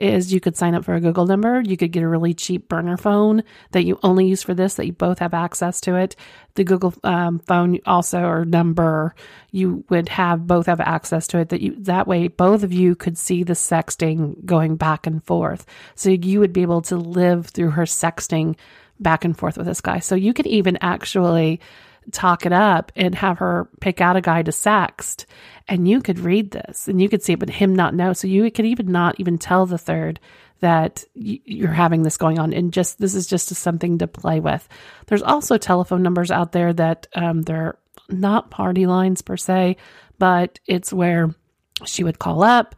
is 0.02 0.34
you 0.34 0.40
could 0.40 0.58
sign 0.58 0.74
up 0.74 0.84
for 0.84 0.96
a 0.96 1.00
Google 1.00 1.26
number. 1.26 1.62
You 1.62 1.78
could 1.78 1.92
get 1.92 2.04
a 2.04 2.08
really 2.08 2.34
cheap 2.34 2.68
burner 2.68 2.98
phone 2.98 3.44
that 3.72 3.86
you 3.86 4.00
only 4.04 4.28
use 4.28 4.42
for 4.44 4.54
this, 4.54 4.76
that 4.76 4.86
you 4.86 4.94
both 4.94 5.20
have 5.20 5.34
access 5.34 5.80
to 5.82 5.96
it. 5.96 6.16
The 6.56 6.64
Google 6.64 6.94
um, 7.04 7.40
phone 7.40 7.80
also 7.86 8.24
or 8.24 8.44
number, 8.44 9.16
you 9.52 9.84
would 9.90 10.10
have 10.10 10.48
both 10.48 10.66
have 10.66 10.82
access 10.82 11.28
to 11.28 11.38
it. 11.40 11.50
That 11.50 11.62
you 11.62 11.76
that 11.84 12.08
way 12.08 12.28
both 12.28 12.64
of 12.64 12.74
you 12.74 12.96
could 12.96 13.18
see 13.18 13.44
the 13.44 13.54
sexting 13.54 14.44
going 14.46 14.76
back 14.76 15.06
and 15.06 15.24
forth. 15.24 15.66
So 15.96 16.10
you 16.10 16.40
would 16.40 16.54
be 16.54 16.64
able 16.64 16.82
to 16.84 16.98
live 16.98 17.48
through 17.48 17.72
her 17.72 17.84
sexting 17.84 18.56
back 19.00 19.26
and 19.26 19.38
forth 19.38 19.58
with 19.58 19.68
this 19.68 19.82
guy. 19.82 20.00
So 20.00 20.16
you 20.16 20.34
could 20.34 20.48
even 20.48 20.78
actually 20.82 21.60
talk 22.12 22.46
it 22.46 22.54
up 22.54 22.92
and 22.96 23.16
have 23.16 23.40
her 23.40 23.70
pick 23.80 24.02
out 24.02 24.16
a 24.16 24.22
guy 24.22 24.42
to 24.44 24.52
sext 24.52 25.26
and 25.68 25.88
you 25.88 26.02
could 26.02 26.20
read 26.20 26.52
this 26.52 26.88
and 26.88 27.02
you 27.02 27.10
could 27.10 27.24
see 27.24 27.34
it 27.34 27.40
but 27.40 27.50
him 27.50 27.76
not 27.76 27.94
know. 27.94 28.14
So 28.14 28.28
you 28.28 28.50
could 28.52 28.66
even 28.66 28.92
not 28.92 29.20
even 29.20 29.38
tell 29.38 29.66
the 29.66 29.78
third 29.78 30.20
that 30.60 31.04
you're 31.16 31.70
having 31.70 32.04
this 32.04 32.18
going 32.18 32.38
on 32.38 32.54
and 32.54 32.72
just 32.72 33.00
this 33.00 33.16
is 33.16 33.26
just 33.26 33.50
something 33.50 33.98
to 33.98 34.08
play 34.08 34.40
with. 34.40 34.68
There's 35.08 35.24
also 35.24 35.58
telephone 35.58 36.04
numbers 36.04 36.32
out 36.32 36.52
there 36.52 36.74
that 36.74 37.08
um, 37.16 37.42
they're 37.42 37.78
not 38.10 38.52
party 38.52 38.86
lines 38.86 39.22
per 39.22 39.38
se 39.38 39.78
but 40.20 40.60
it's 40.68 40.94
where 40.94 41.34
she 41.86 42.04
would 42.04 42.20
call 42.20 42.44
up 42.44 42.76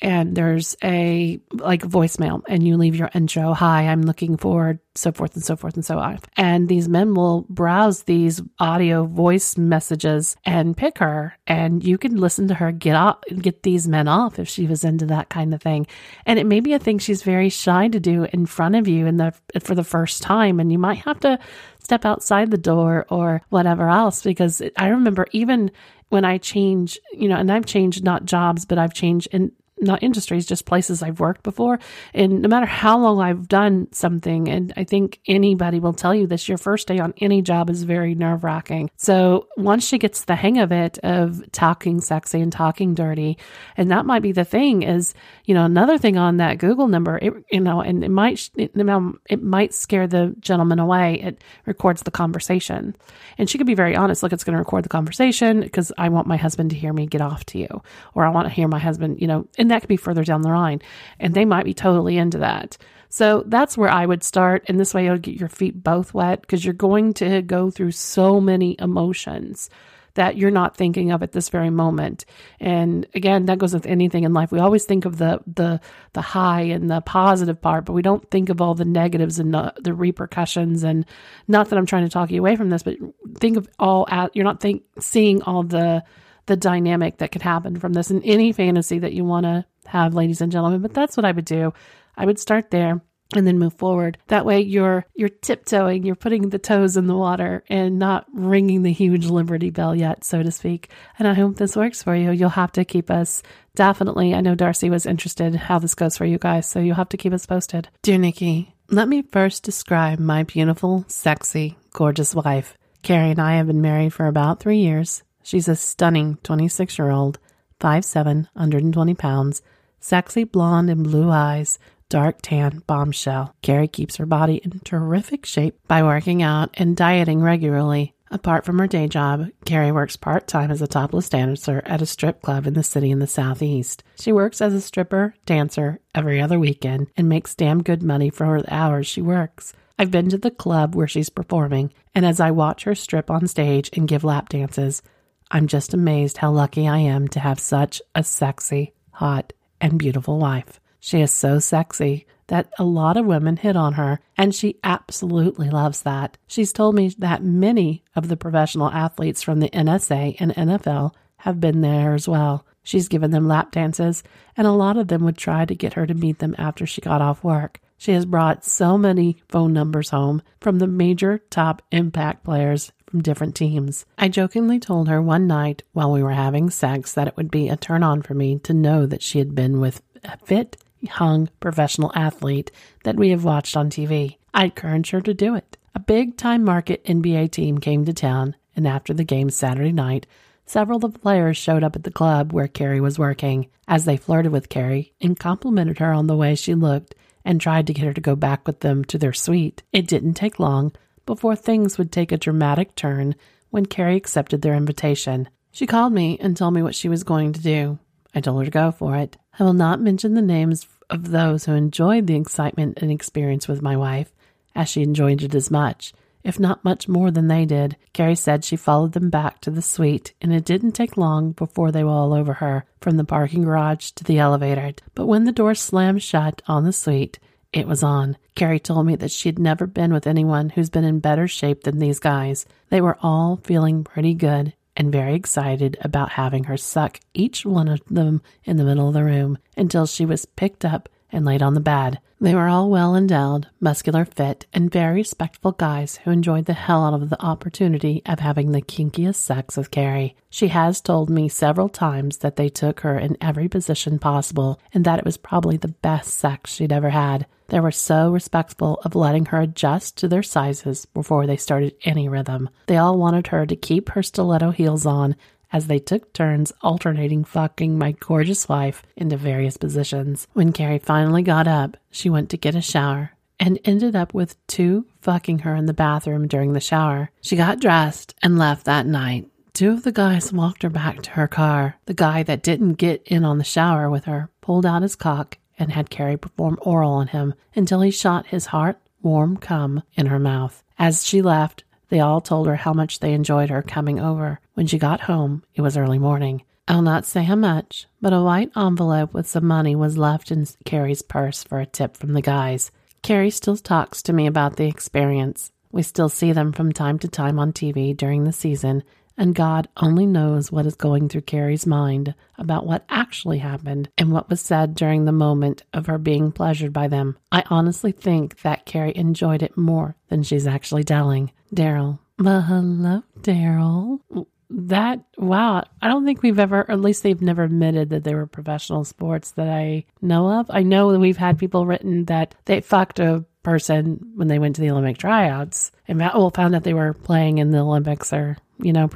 and 0.00 0.36
there's 0.36 0.76
a 0.82 1.40
like 1.52 1.82
voicemail 1.82 2.42
and 2.48 2.66
you 2.66 2.76
leave 2.76 2.96
your 2.96 3.10
intro 3.14 3.52
hi 3.52 3.88
i'm 3.88 4.02
looking 4.02 4.36
for 4.36 4.78
so 4.98 5.12
forth 5.12 5.34
and 5.34 5.44
so 5.44 5.56
forth 5.56 5.74
and 5.74 5.84
so 5.84 5.98
on. 5.98 6.18
And 6.36 6.68
these 6.68 6.88
men 6.88 7.14
will 7.14 7.46
browse 7.48 8.02
these 8.04 8.42
audio 8.58 9.04
voice 9.04 9.56
messages 9.56 10.36
and 10.44 10.76
pick 10.76 10.98
her 10.98 11.36
and 11.46 11.84
you 11.84 11.98
can 11.98 12.16
listen 12.16 12.48
to 12.48 12.54
her 12.54 12.72
get 12.72 12.96
off 12.96 13.18
get 13.38 13.62
these 13.62 13.86
men 13.86 14.08
off 14.08 14.38
if 14.38 14.48
she 14.48 14.66
was 14.66 14.84
into 14.84 15.06
that 15.06 15.28
kind 15.28 15.54
of 15.54 15.62
thing. 15.62 15.86
And 16.24 16.38
it 16.38 16.46
may 16.46 16.60
be 16.60 16.72
a 16.72 16.78
thing 16.78 16.98
she's 16.98 17.22
very 17.22 17.48
shy 17.48 17.88
to 17.88 18.00
do 18.00 18.26
in 18.32 18.46
front 18.46 18.76
of 18.76 18.88
you 18.88 19.06
in 19.06 19.16
the 19.16 19.34
for 19.60 19.74
the 19.74 19.84
first 19.84 20.22
time 20.22 20.60
and 20.60 20.72
you 20.72 20.78
might 20.78 20.98
have 20.98 21.20
to 21.20 21.38
step 21.80 22.04
outside 22.04 22.50
the 22.50 22.56
door 22.56 23.06
or 23.10 23.42
whatever 23.50 23.88
else 23.88 24.22
because 24.22 24.60
i 24.76 24.88
remember 24.88 25.24
even 25.30 25.70
when 26.08 26.24
I 26.24 26.38
change, 26.38 27.00
you 27.12 27.28
know, 27.28 27.34
and 27.34 27.50
I've 27.50 27.66
changed 27.66 28.04
not 28.04 28.26
jobs, 28.26 28.64
but 28.64 28.78
I've 28.78 28.94
changed 28.94 29.26
in 29.32 29.50
not 29.78 30.02
industries, 30.02 30.46
just 30.46 30.64
places 30.64 31.02
I've 31.02 31.20
worked 31.20 31.42
before. 31.42 31.78
And 32.14 32.40
no 32.42 32.48
matter 32.48 32.66
how 32.66 32.98
long 32.98 33.20
I've 33.20 33.48
done 33.48 33.88
something, 33.92 34.48
and 34.48 34.72
I 34.76 34.84
think 34.84 35.20
anybody 35.26 35.80
will 35.80 35.92
tell 35.92 36.14
you 36.14 36.26
this, 36.26 36.48
your 36.48 36.58
first 36.58 36.86
day 36.88 36.98
on 36.98 37.12
any 37.18 37.42
job 37.42 37.68
is 37.68 37.82
very 37.82 38.14
nerve 38.14 38.42
wracking. 38.44 38.90
So 38.96 39.48
once 39.56 39.86
she 39.86 39.98
gets 39.98 40.24
the 40.24 40.34
hang 40.34 40.58
of 40.58 40.72
it, 40.72 40.98
of 41.02 41.50
talking 41.52 42.00
sexy 42.00 42.40
and 42.40 42.50
talking 42.50 42.94
dirty, 42.94 43.38
and 43.76 43.90
that 43.90 44.06
might 44.06 44.22
be 44.22 44.32
the 44.32 44.44
thing 44.44 44.82
is, 44.82 45.14
you 45.44 45.54
know, 45.54 45.64
another 45.64 45.98
thing 45.98 46.16
on 46.16 46.38
that 46.38 46.58
Google 46.58 46.88
number, 46.88 47.18
it, 47.20 47.32
you 47.50 47.60
know, 47.60 47.80
and 47.80 48.02
it 48.02 48.10
might, 48.10 48.48
it, 48.56 48.72
it 48.74 49.42
might 49.42 49.74
scare 49.74 50.06
the 50.06 50.34
gentleman 50.40 50.78
away. 50.78 51.20
It 51.20 51.44
records 51.66 52.02
the 52.02 52.10
conversation. 52.10 52.96
And 53.38 53.48
she 53.50 53.58
could 53.58 53.66
be 53.66 53.74
very 53.74 53.94
honest. 53.94 54.22
Look, 54.22 54.32
it's 54.32 54.44
going 54.44 54.54
to 54.54 54.58
record 54.58 54.84
the 54.84 54.88
conversation 54.88 55.60
because 55.60 55.92
I 55.98 56.08
want 56.08 56.26
my 56.26 56.36
husband 56.36 56.70
to 56.70 56.76
hear 56.76 56.92
me 56.92 57.06
get 57.06 57.20
off 57.20 57.44
to 57.46 57.58
you, 57.58 57.82
or 58.14 58.24
I 58.24 58.30
want 58.30 58.48
to 58.48 58.54
hear 58.54 58.68
my 58.68 58.78
husband, 58.78 59.20
you 59.20 59.26
know, 59.26 59.46
and 59.66 59.72
that 59.72 59.80
could 59.80 59.88
be 59.88 59.96
further 59.96 60.22
down 60.22 60.42
the 60.42 60.48
line. 60.48 60.80
And 61.18 61.34
they 61.34 61.44
might 61.44 61.64
be 61.64 61.74
totally 61.74 62.18
into 62.18 62.38
that. 62.38 62.78
So 63.08 63.42
that's 63.46 63.76
where 63.76 63.88
I 63.88 64.06
would 64.06 64.22
start. 64.22 64.64
And 64.68 64.78
this 64.78 64.94
way 64.94 65.06
you'll 65.06 65.18
get 65.18 65.40
your 65.40 65.48
feet 65.48 65.82
both 65.82 66.14
wet 66.14 66.40
because 66.40 66.64
you're 66.64 66.72
going 66.72 67.14
to 67.14 67.42
go 67.42 67.68
through 67.72 67.90
so 67.90 68.40
many 68.40 68.76
emotions 68.78 69.68
that 70.14 70.36
you're 70.36 70.52
not 70.52 70.76
thinking 70.76 71.10
of 71.10 71.24
at 71.24 71.32
this 71.32 71.48
very 71.48 71.68
moment. 71.68 72.26
And 72.60 73.08
again, 73.12 73.46
that 73.46 73.58
goes 73.58 73.74
with 73.74 73.86
anything 73.86 74.22
in 74.22 74.32
life. 74.32 74.52
We 74.52 74.60
always 74.60 74.84
think 74.84 75.04
of 75.04 75.18
the 75.18 75.40
the 75.52 75.80
the 76.12 76.22
high 76.22 76.62
and 76.62 76.88
the 76.88 77.00
positive 77.00 77.60
part, 77.60 77.86
but 77.86 77.92
we 77.92 78.02
don't 78.02 78.30
think 78.30 78.48
of 78.48 78.60
all 78.60 78.76
the 78.76 78.84
negatives 78.84 79.40
and 79.40 79.52
the, 79.52 79.74
the 79.80 79.94
repercussions. 79.94 80.84
And 80.84 81.06
not 81.48 81.70
that 81.70 81.78
I'm 81.80 81.86
trying 81.86 82.04
to 82.04 82.08
talk 82.08 82.30
you 82.30 82.40
away 82.40 82.54
from 82.54 82.70
this, 82.70 82.84
but 82.84 82.98
think 83.38 83.56
of 83.56 83.68
all 83.80 84.06
you're 84.32 84.44
not 84.44 84.60
think 84.60 84.84
seeing 85.00 85.42
all 85.42 85.64
the 85.64 86.04
the 86.46 86.56
dynamic 86.56 87.18
that 87.18 87.32
could 87.32 87.42
happen 87.42 87.78
from 87.78 87.92
this 87.92 88.10
in 88.10 88.22
any 88.22 88.52
fantasy 88.52 88.98
that 88.98 89.12
you 89.12 89.24
want 89.24 89.44
to 89.44 89.64
have, 89.86 90.14
ladies 90.14 90.40
and 90.40 90.52
gentlemen. 90.52 90.80
But 90.80 90.94
that's 90.94 91.16
what 91.16 91.26
I 91.26 91.32
would 91.32 91.44
do. 91.44 91.72
I 92.16 92.24
would 92.24 92.38
start 92.38 92.70
there 92.70 93.00
and 93.34 93.46
then 93.46 93.58
move 93.58 93.74
forward. 93.74 94.18
That 94.28 94.46
way 94.46 94.60
you're 94.60 95.04
you're 95.14 95.28
tiptoeing, 95.28 96.04
you're 96.04 96.14
putting 96.14 96.50
the 96.50 96.58
toes 96.58 96.96
in 96.96 97.06
the 97.06 97.16
water 97.16 97.64
and 97.68 97.98
not 97.98 98.26
ringing 98.32 98.82
the 98.82 98.92
huge 98.92 99.26
liberty 99.26 99.70
bell 99.70 99.94
yet, 99.94 100.24
so 100.24 100.42
to 100.42 100.50
speak. 100.50 100.90
And 101.18 101.26
I 101.26 101.34
hope 101.34 101.56
this 101.56 101.76
works 101.76 102.02
for 102.02 102.14
you. 102.14 102.30
You'll 102.30 102.50
have 102.50 102.72
to 102.72 102.84
keep 102.84 103.10
us 103.10 103.42
definitely. 103.74 104.34
I 104.34 104.40
know 104.40 104.54
Darcy 104.54 104.90
was 104.90 105.06
interested 105.06 105.54
how 105.54 105.78
this 105.78 105.94
goes 105.94 106.16
for 106.16 106.24
you 106.24 106.38
guys, 106.38 106.68
so 106.68 106.78
you'll 106.78 106.94
have 106.96 107.08
to 107.10 107.16
keep 107.16 107.32
us 107.32 107.46
posted. 107.46 107.88
Dear 108.02 108.18
Nikky, 108.18 108.72
let 108.90 109.08
me 109.08 109.22
first 109.22 109.64
describe 109.64 110.20
my 110.20 110.44
beautiful, 110.44 111.04
sexy, 111.08 111.76
gorgeous 111.92 112.34
wife. 112.34 112.76
Carrie 113.02 113.30
and 113.30 113.40
I 113.40 113.56
have 113.56 113.66
been 113.66 113.82
married 113.82 114.12
for 114.12 114.26
about 114.26 114.60
three 114.60 114.78
years. 114.78 115.22
She's 115.46 115.68
a 115.68 115.76
stunning 115.76 116.38
26 116.42 116.98
year 116.98 117.12
old, 117.12 117.38
5'7, 117.78 118.48
120 118.54 119.14
pounds, 119.14 119.62
sexy 120.00 120.42
blonde 120.42 120.90
and 120.90 121.04
blue 121.04 121.30
eyes, 121.30 121.78
dark 122.08 122.42
tan 122.42 122.82
bombshell. 122.88 123.54
Carrie 123.62 123.86
keeps 123.86 124.16
her 124.16 124.26
body 124.26 124.56
in 124.56 124.80
terrific 124.80 125.46
shape 125.46 125.78
by 125.86 126.02
working 126.02 126.42
out 126.42 126.70
and 126.74 126.96
dieting 126.96 127.42
regularly. 127.42 128.12
Apart 128.28 128.64
from 128.64 128.80
her 128.80 128.88
day 128.88 129.06
job, 129.06 129.46
Carrie 129.64 129.92
works 129.92 130.16
part 130.16 130.48
time 130.48 130.72
as 130.72 130.82
a 130.82 130.88
topless 130.88 131.28
dancer 131.28 131.80
at 131.86 132.02
a 132.02 132.06
strip 132.06 132.42
club 132.42 132.66
in 132.66 132.74
the 132.74 132.82
city 132.82 133.12
in 133.12 133.20
the 133.20 133.28
southeast. 133.28 134.02
She 134.18 134.32
works 134.32 134.60
as 134.60 134.74
a 134.74 134.80
stripper, 134.80 135.36
dancer 135.46 136.00
every 136.12 136.42
other 136.42 136.58
weekend 136.58 137.06
and 137.16 137.28
makes 137.28 137.54
damn 137.54 137.84
good 137.84 138.02
money 138.02 138.30
for 138.30 138.62
the 138.62 138.74
hours 138.74 139.06
she 139.06 139.22
works. 139.22 139.72
I've 139.96 140.10
been 140.10 140.28
to 140.30 140.38
the 140.38 140.50
club 140.50 140.96
where 140.96 141.06
she's 141.06 141.30
performing, 141.30 141.92
and 142.16 142.26
as 142.26 142.40
I 142.40 142.50
watch 142.50 142.82
her 142.82 142.96
strip 142.96 143.30
on 143.30 143.46
stage 143.46 143.90
and 143.92 144.08
give 144.08 144.24
lap 144.24 144.48
dances, 144.48 145.02
I'm 145.50 145.66
just 145.66 145.94
amazed 145.94 146.38
how 146.38 146.50
lucky 146.50 146.88
I 146.88 146.98
am 146.98 147.28
to 147.28 147.40
have 147.40 147.60
such 147.60 148.02
a 148.14 148.24
sexy, 148.24 148.94
hot, 149.12 149.52
and 149.80 149.98
beautiful 149.98 150.38
wife. 150.38 150.80
She 150.98 151.20
is 151.20 151.30
so 151.30 151.58
sexy 151.60 152.26
that 152.48 152.68
a 152.78 152.84
lot 152.84 153.16
of 153.16 153.26
women 153.26 153.56
hit 153.56 153.76
on 153.76 153.94
her, 153.94 154.20
and 154.36 154.54
she 154.54 154.78
absolutely 154.82 155.70
loves 155.70 156.02
that. 156.02 156.36
She's 156.46 156.72
told 156.72 156.94
me 156.94 157.08
that 157.18 157.42
many 157.42 158.04
of 158.14 158.28
the 158.28 158.36
professional 158.36 158.90
athletes 158.90 159.42
from 159.42 159.60
the 159.60 159.70
NSA 159.70 160.36
and 160.40 160.52
NFL 160.52 161.12
have 161.38 161.60
been 161.60 161.80
there 161.80 162.14
as 162.14 162.28
well. 162.28 162.66
She's 162.82 163.08
given 163.08 163.30
them 163.30 163.48
lap 163.48 163.72
dances, 163.72 164.22
and 164.56 164.66
a 164.66 164.72
lot 164.72 164.96
of 164.96 165.08
them 165.08 165.24
would 165.24 165.36
try 165.36 165.64
to 165.64 165.74
get 165.74 165.94
her 165.94 166.06
to 166.06 166.14
meet 166.14 166.38
them 166.38 166.54
after 166.58 166.86
she 166.86 167.00
got 167.00 167.20
off 167.20 167.42
work. 167.42 167.80
She 167.98 168.12
has 168.12 168.24
brought 168.24 168.64
so 168.64 168.98
many 168.98 169.38
phone 169.48 169.72
numbers 169.72 170.10
home 170.10 170.42
from 170.60 170.78
the 170.78 170.86
major 170.86 171.38
top 171.50 171.82
impact 171.90 172.44
players 172.44 172.92
from 173.16 173.22
different 173.22 173.54
teams. 173.54 174.04
I 174.18 174.28
jokingly 174.28 174.78
told 174.78 175.08
her 175.08 175.22
one 175.22 175.46
night 175.46 175.82
while 175.94 176.12
we 176.12 176.22
were 176.22 176.32
having 176.32 176.68
sex 176.68 177.14
that 177.14 177.26
it 177.26 177.34
would 177.34 177.50
be 177.50 177.70
a 177.70 177.76
turn 177.76 178.02
on 178.02 178.20
for 178.20 178.34
me 178.34 178.58
to 178.58 178.74
know 178.74 179.06
that 179.06 179.22
she 179.22 179.38
had 179.38 179.54
been 179.54 179.80
with 179.80 180.02
a 180.22 180.36
fit, 180.44 180.76
young 181.00 181.48
professional 181.58 182.12
athlete 182.14 182.70
that 183.04 183.16
we 183.16 183.30
have 183.30 183.42
watched 183.42 183.74
on 183.74 183.88
TV. 183.88 184.36
I 184.52 184.64
encouraged 184.64 185.12
her 185.12 185.22
to 185.22 185.32
do 185.32 185.54
it. 185.54 185.78
A 185.94 185.98
big 185.98 186.36
time 186.36 186.62
market 186.62 187.02
NBA 187.06 187.52
team 187.52 187.78
came 187.78 188.04
to 188.04 188.12
town, 188.12 188.54
and 188.74 188.86
after 188.86 189.14
the 189.14 189.24
game 189.24 189.48
Saturday 189.48 189.92
night, 189.92 190.26
several 190.66 191.02
of 191.02 191.14
the 191.14 191.18
players 191.18 191.56
showed 191.56 191.82
up 191.82 191.96
at 191.96 192.02
the 192.02 192.10
club 192.10 192.52
where 192.52 192.68
Carrie 192.68 193.00
was 193.00 193.18
working. 193.18 193.68
As 193.88 194.04
they 194.04 194.18
flirted 194.18 194.52
with 194.52 194.68
Carrie 194.68 195.14
and 195.22 195.38
complimented 195.38 196.00
her 196.00 196.12
on 196.12 196.26
the 196.26 196.36
way 196.36 196.54
she 196.54 196.74
looked 196.74 197.14
and 197.46 197.62
tried 197.62 197.86
to 197.86 197.94
get 197.94 198.04
her 198.04 198.12
to 198.12 198.20
go 198.20 198.36
back 198.36 198.66
with 198.66 198.80
them 198.80 199.06
to 199.06 199.16
their 199.16 199.32
suite, 199.32 199.82
it 199.90 200.06
didn't 200.06 200.34
take 200.34 200.60
long 200.60 200.92
before 201.26 201.56
things 201.56 201.98
would 201.98 202.10
take 202.10 202.32
a 202.32 202.38
dramatic 202.38 202.94
turn 202.94 203.34
when 203.70 203.86
Carrie 203.86 204.16
accepted 204.16 204.62
their 204.62 204.74
invitation. 204.74 205.48
She 205.72 205.86
called 205.86 206.12
me 206.12 206.38
and 206.40 206.56
told 206.56 206.72
me 206.72 206.82
what 206.82 206.94
she 206.94 207.08
was 207.08 207.24
going 207.24 207.52
to 207.52 207.60
do. 207.60 207.98
I 208.34 208.40
told 208.40 208.60
her 208.60 208.64
to 208.64 208.70
go 208.70 208.90
for 208.92 209.16
it. 209.16 209.36
I 209.58 209.64
will 209.64 209.74
not 209.74 210.00
mention 210.00 210.34
the 210.34 210.42
names 210.42 210.86
of 211.10 211.30
those 211.30 211.64
who 211.64 211.72
enjoyed 211.72 212.26
the 212.26 212.36
excitement 212.36 212.98
and 213.00 213.10
experience 213.10 213.68
with 213.68 213.82
my 213.82 213.96
wife, 213.96 214.32
as 214.74 214.88
she 214.88 215.02
enjoyed 215.02 215.42
it 215.42 215.54
as 215.54 215.70
much, 215.70 216.12
if 216.44 216.60
not 216.60 216.84
much 216.84 217.08
more 217.08 217.30
than 217.30 217.48
they 217.48 217.64
did. 217.64 217.96
Carrie 218.12 218.34
said 218.34 218.64
she 218.64 218.76
followed 218.76 219.12
them 219.12 219.30
back 219.30 219.60
to 219.60 219.70
the 219.70 219.82
suite, 219.82 220.34
and 220.40 220.52
it 220.52 220.64
didn't 220.64 220.92
take 220.92 221.16
long 221.16 221.52
before 221.52 221.90
they 221.90 222.04
were 222.04 222.10
all 222.10 222.32
over 222.32 222.54
her, 222.54 222.84
from 223.00 223.16
the 223.16 223.24
parking 223.24 223.62
garage 223.62 224.10
to 224.12 224.24
the 224.24 224.38
elevator. 224.38 224.92
But 225.14 225.26
when 225.26 225.44
the 225.44 225.52
door 225.52 225.74
slammed 225.74 226.22
shut 226.22 226.62
on 226.66 226.84
the 226.84 226.92
suite, 226.92 227.38
it 227.72 227.86
was 227.86 228.02
on. 228.02 228.36
Carrie 228.54 228.80
told 228.80 229.06
me 229.06 229.16
that 229.16 229.30
she'd 229.30 229.58
never 229.58 229.86
been 229.86 230.12
with 230.12 230.26
anyone 230.26 230.70
who's 230.70 230.90
been 230.90 231.04
in 231.04 231.20
better 231.20 231.46
shape 231.46 231.84
than 231.84 231.98
these 231.98 232.18
guys. 232.18 232.66
They 232.88 233.00
were 233.00 233.18
all 233.20 233.60
feeling 233.62 234.04
pretty 234.04 234.34
good 234.34 234.74
and 234.96 235.12
very 235.12 235.34
excited 235.34 235.96
about 236.00 236.32
having 236.32 236.64
her 236.64 236.76
suck 236.76 237.20
each 237.34 237.66
one 237.66 237.88
of 237.88 238.00
them 238.06 238.40
in 238.64 238.76
the 238.76 238.84
middle 238.84 239.08
of 239.08 239.14
the 239.14 239.24
room 239.24 239.58
until 239.76 240.06
she 240.06 240.24
was 240.24 240.46
picked 240.46 240.84
up 240.84 241.08
and 241.30 241.44
laid 241.44 241.62
on 241.62 241.74
the 241.74 241.80
bed. 241.80 242.20
They 242.38 242.54
were 242.54 242.68
all 242.68 242.90
well 242.90 243.16
endowed, 243.16 243.68
muscular, 243.80 244.26
fit, 244.26 244.66
and 244.74 244.90
very 244.90 245.14
respectful 245.14 245.72
guys 245.72 246.16
who 246.16 246.30
enjoyed 246.30 246.66
the 246.66 246.74
hell 246.74 247.04
out 247.06 247.14
of 247.14 247.30
the 247.30 247.42
opportunity 247.42 248.20
of 248.26 248.40
having 248.40 248.72
the 248.72 248.82
kinkiest 248.82 249.36
sex 249.36 249.76
with 249.76 249.90
Carrie. 249.90 250.36
She 250.50 250.68
has 250.68 251.00
told 251.00 251.30
me 251.30 251.48
several 251.48 251.88
times 251.88 252.38
that 252.38 252.56
they 252.56 252.68
took 252.68 253.00
her 253.00 253.18
in 253.18 253.38
every 253.40 253.68
position 253.68 254.18
possible 254.18 254.78
and 254.92 255.04
that 255.06 255.18
it 255.18 255.24
was 255.24 255.38
probably 255.38 255.78
the 255.78 255.88
best 255.88 256.34
sex 256.34 256.74
she'd 256.74 256.92
ever 256.92 257.10
had. 257.10 257.46
They 257.68 257.80
were 257.80 257.90
so 257.90 258.30
respectful 258.30 259.00
of 259.04 259.16
letting 259.16 259.46
her 259.46 259.60
adjust 259.60 260.18
to 260.18 260.28
their 260.28 260.42
sizes 260.42 261.06
before 261.06 261.46
they 261.46 261.56
started 261.56 261.96
any 262.04 262.28
rhythm. 262.28 262.68
They 262.86 262.96
all 262.96 263.18
wanted 263.18 263.48
her 263.48 263.66
to 263.66 263.74
keep 263.74 264.10
her 264.10 264.22
stiletto 264.22 264.70
heels 264.70 265.04
on 265.04 265.36
as 265.72 265.86
they 265.86 265.98
took 265.98 266.32
turns 266.32 266.72
alternating 266.82 267.44
fucking 267.44 267.98
my 267.98 268.12
gorgeous 268.12 268.68
wife 268.68 269.02
into 269.16 269.36
various 269.36 269.76
positions. 269.76 270.46
When 270.52 270.72
Carrie 270.72 270.98
finally 270.98 271.42
got 271.42 271.66
up, 271.66 271.96
she 272.10 272.30
went 272.30 272.50
to 272.50 272.56
get 272.56 272.74
a 272.74 272.80
shower 272.80 273.32
and 273.58 273.78
ended 273.84 274.14
up 274.14 274.34
with 274.34 274.64
two 274.66 275.06
fucking 275.20 275.60
her 275.60 275.74
in 275.74 275.86
the 275.86 275.94
bathroom 275.94 276.46
during 276.46 276.72
the 276.72 276.80
shower. 276.80 277.30
She 277.40 277.56
got 277.56 277.80
dressed 277.80 278.34
and 278.42 278.58
left 278.58 278.84
that 278.84 279.06
night. 279.06 279.48
Two 279.72 279.92
of 279.92 280.04
the 280.04 280.12
guys 280.12 280.52
walked 280.52 280.82
her 280.82 280.90
back 280.90 281.22
to 281.22 281.30
her 281.32 281.48
car. 281.48 281.96
The 282.06 282.14
guy 282.14 282.42
that 282.44 282.62
didn't 282.62 282.94
get 282.94 283.22
in 283.26 283.44
on 283.44 283.58
the 283.58 283.64
shower 283.64 284.08
with 284.08 284.24
her 284.24 284.50
pulled 284.60 284.86
out 284.86 285.02
his 285.02 285.16
cock 285.16 285.58
and 285.78 285.92
had 285.92 286.10
Carrie 286.10 286.38
perform 286.38 286.78
oral 286.80 287.12
on 287.12 287.28
him 287.28 287.54
until 287.74 288.00
he 288.00 288.10
shot 288.10 288.46
his 288.46 288.66
heart 288.66 288.98
warm 289.22 289.56
cum 289.56 290.02
in 290.14 290.26
her 290.26 290.38
mouth. 290.38 290.82
As 290.98 291.26
she 291.26 291.42
left, 291.42 291.84
they 292.08 292.20
all 292.20 292.40
told 292.40 292.66
her 292.66 292.76
how 292.76 292.92
much 292.92 293.20
they 293.20 293.32
enjoyed 293.32 293.70
her 293.70 293.82
coming 293.82 294.20
over. 294.20 294.60
When 294.74 294.86
she 294.86 294.98
got 294.98 295.22
home, 295.22 295.64
it 295.74 295.82
was 295.82 295.96
early 295.96 296.18
morning. 296.18 296.62
I'll 296.88 297.02
not 297.02 297.26
say 297.26 297.42
how 297.42 297.56
much, 297.56 298.06
but 298.20 298.32
a 298.32 298.42
white 298.42 298.70
envelope 298.76 299.34
with 299.34 299.48
some 299.48 299.66
money 299.66 299.96
was 299.96 300.16
left 300.16 300.52
in 300.52 300.66
Carrie's 300.84 301.22
purse 301.22 301.64
for 301.64 301.80
a 301.80 301.86
tip 301.86 302.16
from 302.16 302.32
the 302.32 302.42
guys. 302.42 302.92
Carrie 303.22 303.50
still 303.50 303.76
talks 303.76 304.22
to 304.22 304.32
me 304.32 304.46
about 304.46 304.76
the 304.76 304.86
experience. 304.86 305.72
We 305.90 306.02
still 306.02 306.28
see 306.28 306.52
them 306.52 306.72
from 306.72 306.92
time 306.92 307.18
to 307.20 307.28
time 307.28 307.58
on 307.58 307.72
TV 307.72 308.16
during 308.16 308.44
the 308.44 308.52
season, 308.52 309.02
and 309.38 309.54
God 309.54 309.88
only 309.96 310.26
knows 310.26 310.72
what 310.72 310.86
is 310.86 310.94
going 310.94 311.28
through 311.28 311.42
Carrie's 311.42 311.86
mind 311.86 312.34
about 312.58 312.86
what 312.86 313.04
actually 313.08 313.58
happened 313.58 314.08
and 314.16 314.32
what 314.32 314.48
was 314.48 314.60
said 314.60 314.94
during 314.94 315.24
the 315.24 315.32
moment 315.32 315.82
of 315.92 316.06
her 316.06 316.18
being 316.18 316.52
pleasured 316.52 316.92
by 316.92 317.08
them. 317.08 317.36
I 317.52 317.64
honestly 317.68 318.12
think 318.12 318.62
that 318.62 318.86
Carrie 318.86 319.16
enjoyed 319.16 319.62
it 319.62 319.76
more 319.76 320.16
than 320.28 320.42
she's 320.42 320.66
actually 320.66 321.04
telling. 321.04 321.52
Daryl. 321.74 322.18
Well, 322.38 322.62
hello, 322.62 323.22
Daryl. 323.40 324.20
That, 324.68 325.20
wow, 325.38 325.84
I 326.02 326.08
don't 326.08 326.24
think 326.24 326.42
we've 326.42 326.58
ever, 326.58 326.80
or 326.80 326.90
at 326.90 327.00
least 327.00 327.22
they've 327.22 327.40
never 327.40 327.64
admitted 327.64 328.10
that 328.10 328.24
they 328.24 328.34
were 328.34 328.46
professional 328.46 329.04
sports 329.04 329.52
that 329.52 329.68
I 329.68 330.04
know 330.20 330.60
of. 330.60 330.66
I 330.70 330.82
know 330.82 331.12
that 331.12 331.20
we've 331.20 331.36
had 331.36 331.58
people 331.58 331.86
written 331.86 332.24
that 332.24 332.54
they 332.64 332.80
fucked 332.80 333.20
a 333.20 333.44
person 333.62 334.32
when 334.34 334.48
they 334.48 334.58
went 334.58 334.76
to 334.76 334.80
the 334.80 334.90
Olympic 334.90 335.18
tryouts 335.18 335.92
and 336.06 336.18
well, 336.18 336.50
found 336.50 336.74
out 336.74 336.84
they 336.84 336.94
were 336.94 337.14
playing 337.14 337.58
in 337.58 337.70
the 337.70 337.78
Olympics 337.78 338.32
or 338.32 338.56
you 338.78 338.92
know, 338.92 339.08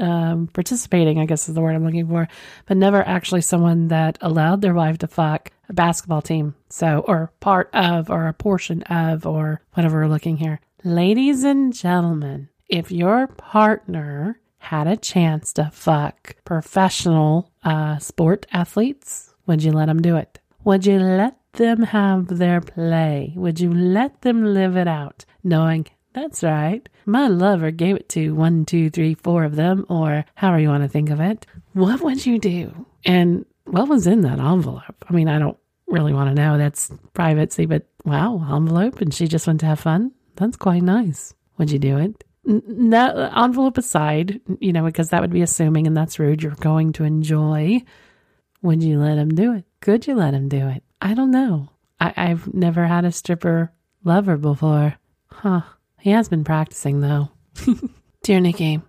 um, 0.00 0.48
participating, 0.52 1.18
I 1.18 1.26
guess 1.26 1.48
is 1.48 1.54
the 1.54 1.60
word 1.60 1.74
I'm 1.74 1.84
looking 1.84 2.08
for, 2.08 2.28
but 2.66 2.76
never 2.76 3.06
actually 3.06 3.42
someone 3.42 3.88
that 3.88 4.18
allowed 4.20 4.60
their 4.60 4.74
wife 4.74 4.98
to 4.98 5.06
fuck 5.08 5.50
a 5.68 5.72
basketball 5.72 6.22
team. 6.22 6.54
So, 6.70 7.04
or 7.06 7.32
part 7.40 7.70
of, 7.74 8.10
or 8.10 8.26
a 8.26 8.32
portion 8.32 8.82
of, 8.84 9.26
or 9.26 9.60
whatever 9.74 10.00
we're 10.00 10.08
looking 10.08 10.36
here. 10.36 10.60
Ladies 10.84 11.44
and 11.44 11.72
gentlemen, 11.74 12.48
if 12.68 12.90
your 12.90 13.26
partner 13.26 14.40
had 14.58 14.86
a 14.86 14.96
chance 14.96 15.52
to 15.54 15.70
fuck 15.72 16.36
professional 16.44 17.50
uh, 17.64 17.98
sport 17.98 18.46
athletes, 18.52 19.34
would 19.46 19.62
you 19.62 19.72
let 19.72 19.86
them 19.86 20.02
do 20.02 20.16
it? 20.16 20.40
Would 20.64 20.86
you 20.86 20.98
let 20.98 21.36
them 21.52 21.82
have 21.82 22.38
their 22.38 22.60
play? 22.60 23.32
Would 23.36 23.60
you 23.60 23.72
let 23.72 24.22
them 24.22 24.44
live 24.44 24.76
it 24.76 24.88
out, 24.88 25.24
knowing 25.42 25.86
that's 26.12 26.42
right. 26.42 26.88
My 27.08 27.26
lover 27.26 27.70
gave 27.70 27.96
it 27.96 28.10
to 28.10 28.34
one, 28.34 28.66
two, 28.66 28.90
three, 28.90 29.14
four 29.14 29.44
of 29.44 29.56
them, 29.56 29.86
or 29.88 30.26
however 30.34 30.60
you 30.60 30.68
want 30.68 30.82
to 30.82 30.90
think 30.90 31.08
of 31.08 31.20
it. 31.20 31.46
What 31.72 32.02
would 32.02 32.26
you 32.26 32.38
do? 32.38 32.86
And 33.02 33.46
what 33.64 33.88
was 33.88 34.06
in 34.06 34.20
that 34.20 34.38
envelope? 34.38 35.06
I 35.08 35.14
mean, 35.14 35.26
I 35.26 35.38
don't 35.38 35.56
really 35.86 36.12
want 36.12 36.28
to 36.28 36.34
know. 36.34 36.58
That's 36.58 36.92
privacy, 37.14 37.64
but 37.64 37.86
wow, 38.04 38.46
envelope, 38.54 39.00
and 39.00 39.14
she 39.14 39.26
just 39.26 39.46
went 39.46 39.60
to 39.60 39.66
have 39.66 39.80
fun. 39.80 40.12
That's 40.36 40.58
quite 40.58 40.82
nice. 40.82 41.34
Would 41.56 41.70
you 41.70 41.78
do 41.78 41.96
it? 41.96 42.24
No, 42.44 43.06
uh, 43.06 43.32
envelope 43.42 43.78
aside, 43.78 44.42
you 44.60 44.74
know, 44.74 44.84
because 44.84 45.08
that 45.08 45.22
would 45.22 45.32
be 45.32 45.40
assuming, 45.40 45.86
and 45.86 45.96
that's 45.96 46.18
rude. 46.18 46.42
You're 46.42 46.52
going 46.56 46.92
to 46.92 47.04
enjoy. 47.04 47.80
Would 48.60 48.82
you 48.82 48.98
let 48.98 49.16
him 49.16 49.30
do 49.30 49.54
it? 49.54 49.64
Could 49.80 50.06
you 50.06 50.14
let 50.14 50.34
him 50.34 50.50
do 50.50 50.68
it? 50.68 50.82
I 51.00 51.14
don't 51.14 51.30
know. 51.30 51.70
I, 51.98 52.12
I've 52.18 52.52
never 52.52 52.86
had 52.86 53.06
a 53.06 53.12
stripper 53.12 53.72
lover 54.04 54.36
before. 54.36 54.96
Huh. 55.28 55.62
He 56.00 56.10
has 56.10 56.28
been 56.28 56.44
practicing, 56.44 57.00
though. 57.00 57.30
Dear 58.22 58.40
Nikky, 58.40 58.82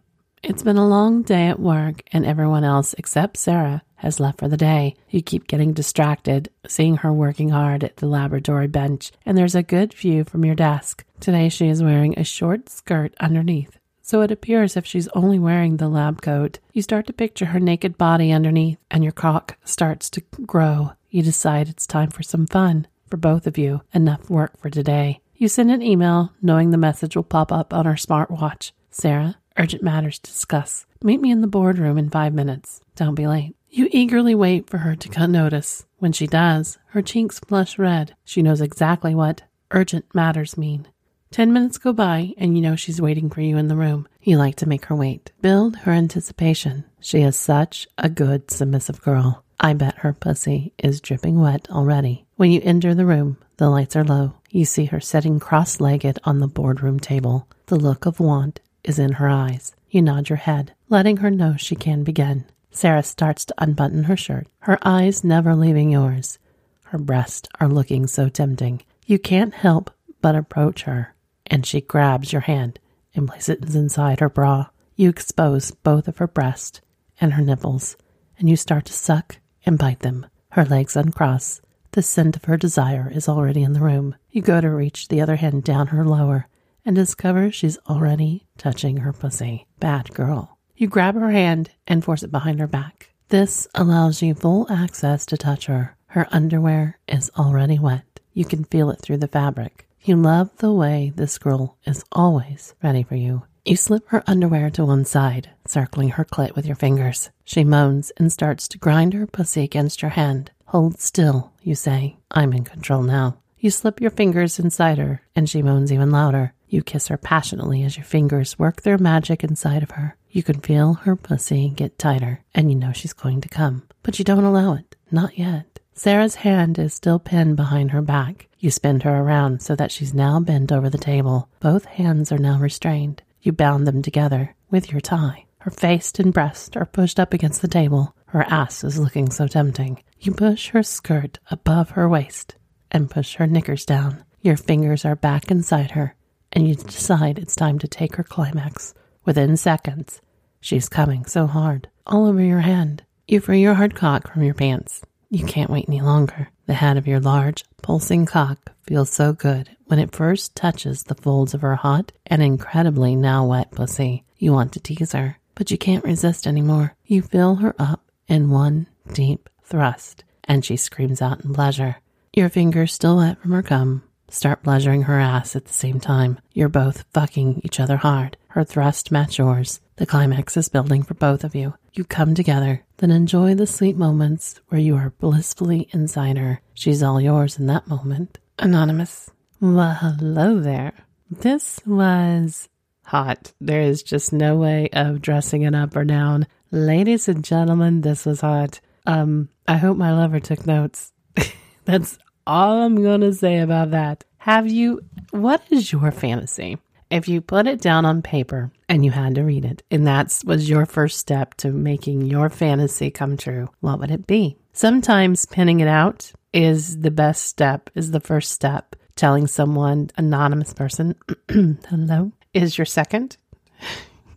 it's 0.43 0.63
been 0.63 0.77
a 0.77 0.87
long 0.87 1.23
day 1.23 1.47
at 1.47 1.59
work, 1.59 2.03
and 2.13 2.25
everyone 2.25 2.63
else 2.63 2.93
except 2.97 3.37
Sarah 3.37 3.81
has 3.95 4.19
left 4.19 4.39
for 4.39 4.47
the 4.47 4.57
day. 4.57 4.95
You 5.09 5.21
keep 5.21 5.47
getting 5.47 5.73
distracted, 5.73 6.49
seeing 6.67 6.97
her 6.97 7.11
working 7.11 7.49
hard 7.49 7.83
at 7.83 7.97
the 7.97 8.07
laboratory 8.07 8.67
bench, 8.67 9.11
and 9.25 9.37
there's 9.37 9.55
a 9.55 9.63
good 9.63 9.93
view 9.93 10.23
from 10.23 10.45
your 10.45 10.55
desk. 10.55 11.03
Today 11.19 11.49
she 11.49 11.67
is 11.67 11.83
wearing 11.83 12.17
a 12.17 12.23
short 12.23 12.69
skirt 12.69 13.13
underneath, 13.19 13.77
so 14.01 14.21
it 14.21 14.31
appears 14.31 14.77
if 14.77 14.85
she's 14.85 15.09
only 15.09 15.39
wearing 15.39 15.77
the 15.77 15.89
lab 15.89 16.21
coat. 16.21 16.59
You 16.73 16.81
start 16.81 17.07
to 17.07 17.13
picture 17.13 17.45
her 17.45 17.59
naked 17.59 17.97
body 17.97 18.31
underneath, 18.31 18.77
and 18.89 19.03
your 19.03 19.13
cock 19.13 19.57
starts 19.65 20.09
to 20.11 20.21
grow. 20.45 20.93
You 21.09 21.23
decide 21.23 21.67
it's 21.67 21.87
time 21.87 22.11
for 22.11 22.23
some 22.23 22.45
fun 22.45 22.87
for 23.09 23.17
both 23.17 23.47
of 23.47 23.57
you. 23.57 23.81
Enough 23.93 24.29
work 24.29 24.57
for 24.59 24.69
today. 24.69 25.19
You 25.41 25.47
send 25.47 25.71
an 25.71 25.81
email 25.81 26.33
knowing 26.41 26.71
the 26.71 26.77
message 26.77 27.15
will 27.15 27.23
pop 27.23 27.49
up 27.49 27.73
on 27.73 27.87
our 27.87 27.95
smartwatch. 27.95 28.73
Sarah, 28.91 29.37
urgent 29.57 29.81
matters 29.81 30.19
to 30.19 30.29
discuss. 30.29 30.85
Meet 31.01 31.21
me 31.21 31.31
in 31.31 31.39
the 31.39 31.47
boardroom 31.47 31.97
in 31.97 32.09
five 32.09 32.33
minutes. 32.33 32.81
Don't 32.97 33.15
be 33.15 33.25
late. 33.25 33.55
You 33.69 33.87
eagerly 33.89 34.35
wait 34.35 34.69
for 34.69 34.79
her 34.79 34.97
to 34.97 35.07
cut 35.07 35.29
notice. 35.29 35.85
When 35.99 36.11
she 36.11 36.27
does, 36.27 36.77
her 36.87 37.01
cheeks 37.01 37.39
flush 37.39 37.79
red. 37.79 38.15
She 38.25 38.41
knows 38.41 38.59
exactly 38.59 39.15
what 39.15 39.43
urgent 39.71 40.13
matters 40.13 40.57
mean. 40.57 40.89
Ten 41.31 41.53
minutes 41.53 41.77
go 41.77 41.93
by, 41.93 42.33
and 42.37 42.57
you 42.57 42.61
know 42.61 42.75
she's 42.75 42.99
waiting 42.99 43.29
for 43.29 43.39
you 43.39 43.55
in 43.55 43.69
the 43.69 43.77
room. 43.77 44.09
You 44.21 44.37
like 44.37 44.55
to 44.55 44.67
make 44.67 44.87
her 44.87 44.95
wait. 44.95 45.31
Build 45.41 45.77
her 45.77 45.93
anticipation. 45.93 46.83
She 46.99 47.21
is 47.21 47.37
such 47.37 47.87
a 47.97 48.09
good, 48.09 48.51
submissive 48.51 49.01
girl. 49.01 49.45
I 49.57 49.71
bet 49.71 49.99
her 49.99 50.11
pussy 50.11 50.73
is 50.77 50.99
dripping 50.99 51.39
wet 51.39 51.69
already. 51.69 52.25
When 52.35 52.51
you 52.51 52.59
enter 52.61 52.93
the 52.93 53.05
room, 53.05 53.37
the 53.59 53.69
lights 53.69 53.97
are 53.97 54.05
low. 54.05 54.35
You 54.49 54.63
see 54.63 54.85
her 54.85 55.01
sitting 55.01 55.37
cross 55.37 55.81
legged 55.81 56.17
on 56.23 56.39
the 56.39 56.47
boardroom 56.47 56.97
table. 56.97 57.45
The 57.65 57.75
look 57.75 58.05
of 58.05 58.21
want 58.21 58.61
is 58.85 58.97
in 58.97 59.13
her 59.13 59.27
eyes. 59.27 59.75
You 59.89 60.01
nod 60.01 60.29
your 60.29 60.37
head, 60.37 60.73
letting 60.87 61.17
her 61.17 61.29
know 61.29 61.57
she 61.57 61.75
can 61.75 62.05
begin. 62.05 62.45
Sarah 62.71 63.03
starts 63.03 63.43
to 63.45 63.53
unbutton 63.57 64.05
her 64.05 64.15
shirt, 64.15 64.47
her 64.59 64.79
eyes 64.81 65.25
never 65.25 65.55
leaving 65.55 65.89
yours. 65.89 66.39
Her 66.85 66.97
breasts 66.97 67.49
are 67.59 67.67
looking 67.67 68.07
so 68.07 68.29
tempting. 68.29 68.81
You 69.05 69.19
can't 69.19 69.53
help 69.53 69.91
but 70.21 70.35
approach 70.35 70.83
her, 70.83 71.13
and 71.45 71.65
she 71.65 71.81
grabs 71.81 72.31
your 72.31 72.43
hand 72.43 72.79
and 73.13 73.27
places 73.27 73.49
it 73.61 73.75
inside 73.75 74.21
her 74.21 74.29
bra. 74.29 74.67
You 74.95 75.09
expose 75.09 75.71
both 75.71 76.07
of 76.07 76.19
her 76.19 76.27
breasts 76.27 76.79
and 77.19 77.33
her 77.33 77.41
nipples, 77.43 77.97
and 78.37 78.49
you 78.49 78.55
start 78.55 78.85
to 78.85 78.93
suck 78.93 79.39
and 79.65 79.77
bite 79.77 79.99
them. 79.99 80.27
Her 80.51 80.63
legs 80.63 80.95
uncross. 80.95 81.59
The 81.91 82.01
scent 82.03 82.35
of 82.35 82.45
her 82.45 82.57
desire 82.57 83.11
is 83.13 83.27
already 83.27 83.63
in 83.63 83.73
the 83.73 83.79
room. 83.79 84.15
You 84.29 84.41
go 84.41 84.61
to 84.61 84.69
reach 84.69 85.07
the 85.07 85.21
other 85.21 85.37
hand 85.37 85.63
down 85.63 85.87
her 85.87 86.05
lower 86.05 86.47
and 86.85 86.95
discover 86.95 87.51
she's 87.51 87.77
already 87.89 88.45
touching 88.57 88.97
her 88.97 89.13
pussy. 89.13 89.65
Bad 89.79 90.13
girl. 90.13 90.57
You 90.75 90.87
grab 90.87 91.15
her 91.15 91.31
hand 91.31 91.71
and 91.87 92.03
force 92.03 92.23
it 92.23 92.31
behind 92.31 92.59
her 92.59 92.67
back. 92.67 93.11
This 93.29 93.67
allows 93.75 94.21
you 94.21 94.33
full 94.33 94.71
access 94.71 95.25
to 95.27 95.37
touch 95.37 95.65
her. 95.65 95.95
Her 96.07 96.27
underwear 96.31 96.99
is 97.07 97.31
already 97.37 97.77
wet. 97.79 98.19
You 98.33 98.45
can 98.45 98.63
feel 98.63 98.89
it 98.89 99.01
through 99.01 99.17
the 99.17 99.27
fabric. 99.27 99.87
You 100.01 100.15
love 100.15 100.55
the 100.57 100.71
way 100.71 101.11
this 101.15 101.37
girl 101.37 101.77
is 101.85 102.05
always 102.11 102.73
ready 102.81 103.03
for 103.03 103.15
you. 103.15 103.43
You 103.65 103.75
slip 103.75 104.07
her 104.07 104.23
underwear 104.25 104.69
to 104.71 104.85
one 104.85 105.05
side, 105.05 105.49
circling 105.67 106.11
her 106.11 106.25
clit 106.25 106.55
with 106.55 106.65
your 106.65 106.77
fingers. 106.77 107.29
She 107.43 107.63
moans 107.63 108.11
and 108.17 108.31
starts 108.31 108.67
to 108.69 108.77
grind 108.77 109.13
her 109.13 109.27
pussy 109.27 109.63
against 109.63 110.01
your 110.01 110.11
hand. 110.11 110.51
Hold 110.69 110.99
still, 110.99 111.51
you 111.63 111.73
say. 111.73 112.17
I'm 112.29 112.53
in 112.53 112.63
control 112.63 113.01
now. 113.01 113.37
You 113.57 113.71
slip 113.71 113.99
your 113.99 114.11
fingers 114.11 114.59
inside 114.59 114.99
her, 114.99 115.23
and 115.35 115.49
she 115.49 115.63
moans 115.63 115.91
even 115.91 116.11
louder. 116.11 116.53
You 116.67 116.83
kiss 116.83 117.07
her 117.07 117.17
passionately 117.17 117.83
as 117.83 117.97
your 117.97 118.03
fingers 118.03 118.59
work 118.59 118.83
their 118.83 118.99
magic 118.99 119.43
inside 119.43 119.81
of 119.81 119.89
her. 119.91 120.15
You 120.29 120.43
can 120.43 120.59
feel 120.59 120.93
her 120.93 121.15
pussy 121.15 121.69
get 121.69 121.97
tighter, 121.97 122.41
and 122.53 122.71
you 122.71 122.77
know 122.77 122.91
she's 122.93 123.13
going 123.13 123.41
to 123.41 123.49
come. 123.49 123.81
But 124.03 124.19
you 124.19 124.25
don't 124.25 124.43
allow 124.43 124.73
it. 124.73 124.95
Not 125.09 125.39
yet. 125.39 125.79
Sarah's 125.95 126.35
hand 126.35 126.77
is 126.77 126.93
still 126.93 127.17
pinned 127.17 127.55
behind 127.55 127.89
her 127.89 128.03
back. 128.03 128.47
You 128.59 128.69
spin 128.69 128.99
her 128.99 129.21
around 129.21 129.63
so 129.63 129.75
that 129.75 129.91
she's 129.91 130.13
now 130.13 130.39
bent 130.39 130.71
over 130.71 130.87
the 130.87 130.99
table. 130.99 131.49
Both 131.61 131.85
hands 131.85 132.31
are 132.31 132.37
now 132.37 132.59
restrained. 132.59 133.23
You 133.41 133.53
bound 133.53 133.87
them 133.87 134.03
together 134.03 134.55
with 134.69 134.91
your 134.91 135.01
tie. 135.01 135.45
Her 135.63 135.71
face 135.71 136.13
and 136.19 136.31
breast 136.33 136.77
are 136.77 136.85
pushed 136.85 137.19
up 137.19 137.33
against 137.33 137.61
the 137.61 137.67
table. 137.67 138.15
Her 138.29 138.43
ass 138.43 138.83
is 138.83 138.99
looking 138.99 139.29
so 139.29 139.47
tempting. 139.47 140.03
You 140.19 140.33
push 140.33 140.69
her 140.69 140.83
skirt 140.83 141.39
above 141.51 141.91
her 141.91 142.07
waist 142.07 142.55
and 142.91 143.09
push 143.09 143.35
her 143.35 143.47
knickers 143.47 143.85
down. 143.85 144.23
Your 144.41 144.57
fingers 144.57 145.05
are 145.05 145.15
back 145.15 145.51
inside 145.51 145.91
her, 145.91 146.15
and 146.51 146.67
you 146.67 146.75
decide 146.75 147.37
it's 147.37 147.55
time 147.55 147.79
to 147.79 147.87
take 147.87 148.15
her 148.15 148.23
climax. 148.23 148.93
Within 149.25 149.57
seconds, 149.57 150.21
she's 150.61 150.89
coming 150.89 151.25
so 151.25 151.47
hard, 151.47 151.89
all 152.07 152.25
over 152.25 152.41
your 152.41 152.61
hand. 152.61 153.03
You 153.27 153.39
free 153.39 153.61
your 153.61 153.75
hard 153.75 153.95
cock 153.95 154.31
from 154.31 154.43
your 154.43 154.53
pants 154.53 155.03
you 155.29 155.45
can't 155.45 155.69
wait 155.69 155.85
any 155.87 156.01
longer. 156.01 156.49
The 156.65 156.73
head 156.73 156.97
of 156.97 157.07
your 157.07 157.19
large, 157.19 157.63
pulsing 157.81 158.25
cock 158.25 158.71
feels 158.83 159.11
so 159.11 159.31
good 159.31 159.69
when 159.85 159.99
it 159.99 160.15
first 160.15 160.55
touches 160.55 161.03
the 161.03 161.15
folds 161.15 161.53
of 161.53 161.61
her 161.61 161.75
hot 161.75 162.11
and 162.25 162.41
incredibly 162.41 163.15
now 163.15 163.45
wet 163.45 163.71
pussy. 163.71 164.23
You 164.37 164.53
want 164.53 164.73
to 164.73 164.79
tease 164.79 165.11
her, 165.11 165.37
but 165.55 165.69
you 165.69 165.77
can't 165.77 166.03
resist 166.03 166.47
anymore. 166.47 166.95
You 167.05 167.21
fill 167.21 167.55
her 167.57 167.75
up 167.77 168.08
in 168.29 168.49
one 168.49 168.87
deep 169.11 169.49
thrust, 169.63 170.23
and 170.45 170.63
she 170.63 170.77
screams 170.77 171.21
out 171.21 171.43
in 171.43 171.53
pleasure. 171.53 171.97
Your 172.33 172.49
fingers 172.49 172.93
still 172.93 173.17
wet 173.17 173.41
from 173.41 173.51
her 173.51 173.63
cum 173.63 174.03
start 174.31 174.63
pleasuring 174.63 175.03
her 175.03 175.19
ass 175.19 175.55
at 175.55 175.65
the 175.65 175.73
same 175.73 175.99
time. 175.99 176.39
You're 176.53 176.69
both 176.69 177.05
fucking 177.13 177.61
each 177.63 177.79
other 177.79 177.97
hard. 177.97 178.37
Her 178.49 178.63
thrust 178.63 179.11
match 179.11 179.37
yours. 179.37 179.81
The 179.97 180.05
climax 180.05 180.55
is 180.55 180.69
building 180.69 181.03
for 181.03 181.13
both 181.13 181.43
of 181.43 181.55
you. 181.55 181.73
You 181.93 182.03
come 182.03 182.35
together, 182.35 182.83
then 182.97 183.11
enjoy 183.11 183.55
the 183.55 183.67
sweet 183.67 183.97
moments 183.97 184.59
where 184.69 184.79
you 184.79 184.95
are 184.95 185.13
blissfully 185.19 185.89
inside 185.91 186.37
her. 186.37 186.61
She's 186.73 187.03
all 187.03 187.19
yours 187.19 187.59
in 187.59 187.67
that 187.67 187.87
moment. 187.87 188.39
Anonymous. 188.57 189.29
Well, 189.59 189.93
hello 189.99 190.59
there. 190.59 190.93
This 191.29 191.81
was 191.85 192.69
hot. 193.03 193.51
There 193.59 193.81
is 193.81 194.03
just 194.03 194.31
no 194.31 194.55
way 194.55 194.89
of 194.93 195.21
dressing 195.21 195.63
it 195.63 195.75
up 195.75 195.95
or 195.95 196.05
down. 196.05 196.47
Ladies 196.71 197.27
and 197.27 197.43
gentlemen, 197.43 198.01
this 198.01 198.27
was 198.27 198.41
hot. 198.41 198.79
Um, 199.07 199.49
I 199.67 199.77
hope 199.77 199.97
my 199.97 200.11
lover 200.11 200.39
took 200.39 200.67
notes. 200.67 201.11
That's 201.85 202.19
all 202.45 202.83
I'm 202.83 203.01
going 203.01 203.21
to 203.21 203.33
say 203.33 203.59
about 203.59 203.89
that. 203.91 204.23
Have 204.37 204.67
you, 204.67 205.01
what 205.31 205.63
is 205.71 205.91
your 205.91 206.11
fantasy? 206.11 206.77
If 207.09 207.27
you 207.27 207.41
put 207.41 207.65
it 207.65 207.81
down 207.81 208.05
on 208.05 208.21
paper 208.21 208.71
and 208.87 209.03
you 209.03 209.09
had 209.09 209.33
to 209.35 209.43
read 209.43 209.65
it, 209.65 209.81
and 209.89 210.05
that 210.05 210.43
was 210.45 210.69
your 210.69 210.85
first 210.85 211.17
step 211.17 211.55
to 211.55 211.71
making 211.71 212.27
your 212.27 212.51
fantasy 212.51 213.09
come 213.09 213.35
true, 213.35 213.69
what 213.79 213.99
would 213.99 214.11
it 214.11 214.27
be? 214.27 214.55
Sometimes 214.71 215.47
pinning 215.47 215.79
it 215.79 215.87
out 215.87 216.31
is 216.53 216.99
the 216.99 217.09
best 217.09 217.45
step, 217.45 217.89
is 217.95 218.11
the 218.11 218.19
first 218.19 218.51
step. 218.51 218.95
Telling 219.15 219.47
someone, 219.47 220.11
anonymous 220.17 220.73
person, 220.73 221.15
hello, 221.49 222.31
is 222.53 222.77
your 222.77 222.85
second. 222.85 223.37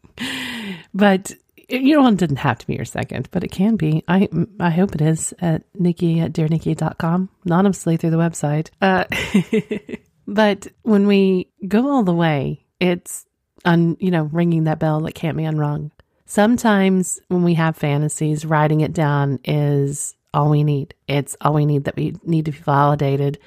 but 0.95 1.33
you 1.73 2.01
know, 2.01 2.07
it 2.07 2.17
didn't 2.17 2.37
have 2.37 2.59
to 2.59 2.67
be 2.67 2.75
your 2.75 2.85
second, 2.85 3.29
but 3.31 3.45
it 3.45 3.51
can 3.51 3.77
be. 3.77 4.05
I 4.07 4.29
I 4.61 4.71
hope 4.71 4.95
it 4.95 5.01
is 5.01 5.33
at 5.41 5.63
Nikky 5.75 6.23
at 6.23 6.33
dearnikky.com, 6.33 7.29
anonymously 7.45 7.97
through 7.97 8.11
the 8.11 8.17
website. 8.17 8.71
Uh, 8.81 9.05
but 10.27 10.67
when 10.83 11.07
we 11.07 11.51
go 11.67 11.91
all 11.91 12.03
the 12.03 12.15
way, 12.15 12.65
it's 12.79 13.27
on, 13.65 13.97
you 14.01 14.11
know, 14.11 14.25
ringing 14.25 14.65
that 14.65 14.79
bell 14.79 15.01
that 15.01 15.15
can't 15.15 15.37
be 15.37 15.45
unrung. 15.45 15.93
Sometimes 16.27 17.21
when 17.29 17.43
we 17.43 17.55
have 17.55 17.77
fantasies, 17.77 18.45
writing 18.45 18.81
it 18.81 18.93
down 18.93 19.39
is 19.45 20.15
all 20.35 20.51
we 20.51 20.65
need. 20.65 20.95
It's 21.07 21.37
all 21.41 21.55
we 21.55 21.67
need 21.67 21.85
that 21.85 21.97
we 21.97 22.15
need 22.23 22.47
to 22.47 22.53
be 22.53 22.59
validated, 22.59 23.39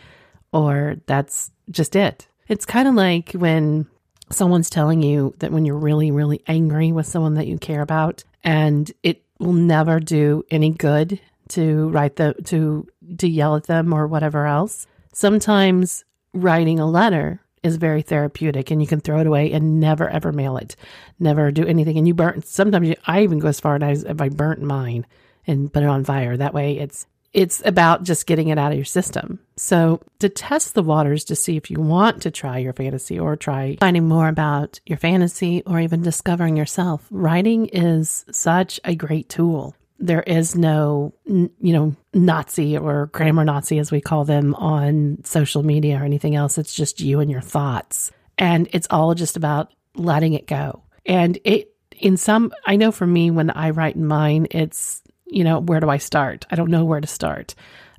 or 0.52 0.98
that's 1.06 1.52
just 1.70 1.96
it. 1.96 2.28
It's 2.48 2.66
kind 2.66 2.88
of 2.88 2.96
like 2.96 3.32
when 3.34 3.88
someone's 4.32 4.70
telling 4.70 5.02
you 5.02 5.34
that 5.40 5.52
when 5.52 5.66
you're 5.66 5.78
really, 5.78 6.12
really 6.12 6.42
angry 6.48 6.92
with 6.92 7.08
someone 7.08 7.36
that 7.36 7.48
you 7.48 7.58
care 7.58 7.82
about, 7.82 8.24
and 8.44 8.92
it 9.04 9.24
will 9.40 9.54
never 9.54 10.00
do 10.00 10.44
any 10.50 10.72
good 10.72 11.20
to 11.50 11.90
write 11.90 12.16
the 12.16 12.34
to 12.46 12.88
to 13.18 13.28
yell 13.28 13.56
at 13.56 13.66
them 13.66 13.94
or 13.94 14.08
whatever 14.08 14.46
else. 14.46 14.88
Sometimes 15.14 16.04
writing 16.34 16.80
a 16.80 16.90
letter 16.90 17.42
is 17.64 17.78
very 17.78 18.02
therapeutic 18.02 18.70
and 18.70 18.82
you 18.82 18.88
can 18.88 19.00
throw 19.00 19.20
it 19.20 19.28
away 19.28 19.52
and 19.52 19.80
never 19.80 20.10
ever 20.10 20.32
mail 20.32 20.58
it. 20.58 20.76
Never 21.20 21.52
do 21.52 21.66
anything. 21.66 21.98
And 21.98 22.08
you 22.08 22.14
burn 22.14 22.42
sometimes 22.44 22.90
you, 22.90 22.96
I 23.06 23.24
even 23.24 23.40
go 23.40 23.48
as 23.48 23.60
far 23.60 23.82
as 23.82 24.04
if 24.04 24.22
I 24.22 24.30
burnt 24.30 24.62
mine 24.62 25.06
and 25.48 25.72
put 25.72 25.84
it 25.84 25.90
on 25.90 26.04
fire. 26.04 26.38
That 26.38 26.54
way 26.54 26.78
it's 26.78 27.08
it's 27.36 27.62
about 27.65 28.04
just 28.04 28.28
getting 28.28 28.48
it 28.48 28.58
out 28.58 28.71
of 28.71 28.78
your 28.78 28.86
system. 28.86 29.39
So, 29.58 30.00
to 30.19 30.30
test 30.30 30.74
the 30.74 30.82
waters 30.82 31.26
to 31.26 31.36
see 31.36 31.58
if 31.58 31.69
you 31.69 31.82
want 31.82 32.21
to 32.21 32.32
try 32.32 32.60
your 32.60 32.71
fantasy 32.71 33.19
or 33.19 33.36
try 33.36 33.76
finding 33.82 34.08
more 34.08 34.30
about 34.30 34.80
your 34.86 34.98
fantasy 34.98 35.62
or 35.65 35.82
even 35.82 36.02
discovering 36.02 36.56
yourself, 36.56 37.06
writing 37.12 37.67
is 37.67 38.26
such 38.32 38.80
a 38.86 38.95
great 38.95 39.28
tool. 39.28 39.76
There 40.00 40.24
is 40.24 40.56
no, 40.56 41.13
you 41.26 41.52
know, 41.60 41.95
Nazi 42.13 42.78
or 42.78 43.08
grammar 43.08 43.43
Nazi, 43.43 43.80
as 43.80 43.91
we 43.91 44.00
call 44.00 44.24
them 44.24 44.56
on 44.56 45.17
social 45.26 45.62
media 45.62 46.00
or 46.00 46.06
anything 46.06 46.36
else. 46.36 46.58
It's 46.58 46.74
just 46.74 47.02
you 47.02 47.19
and 47.19 47.30
your 47.30 47.41
thoughts. 47.41 48.12
And 48.38 48.69
it's 48.71 48.88
all 48.89 49.13
just 49.13 49.36
about 49.36 49.74
letting 49.95 50.34
it 50.34 50.48
go. 50.48 50.84
And 51.06 51.38
it, 51.43 51.74
in 51.98 52.17
some, 52.17 52.54
I 52.65 52.76
know 52.76 52.91
for 52.91 53.08
me, 53.08 53.32
when 53.32 53.50
I 53.50 53.69
write 53.69 53.95
in 53.95 54.06
mine, 54.06 54.48
it's 54.52 55.02
you 55.36 55.43
know, 55.43 55.60
where 55.60 55.82
do 55.82 55.89
I 55.89 55.98
start? 55.98 56.45
I 56.50 56.56
don't 56.56 56.71
know 56.71 56.86
where 56.86 57.02
to 57.02 57.08
start. 57.08 57.56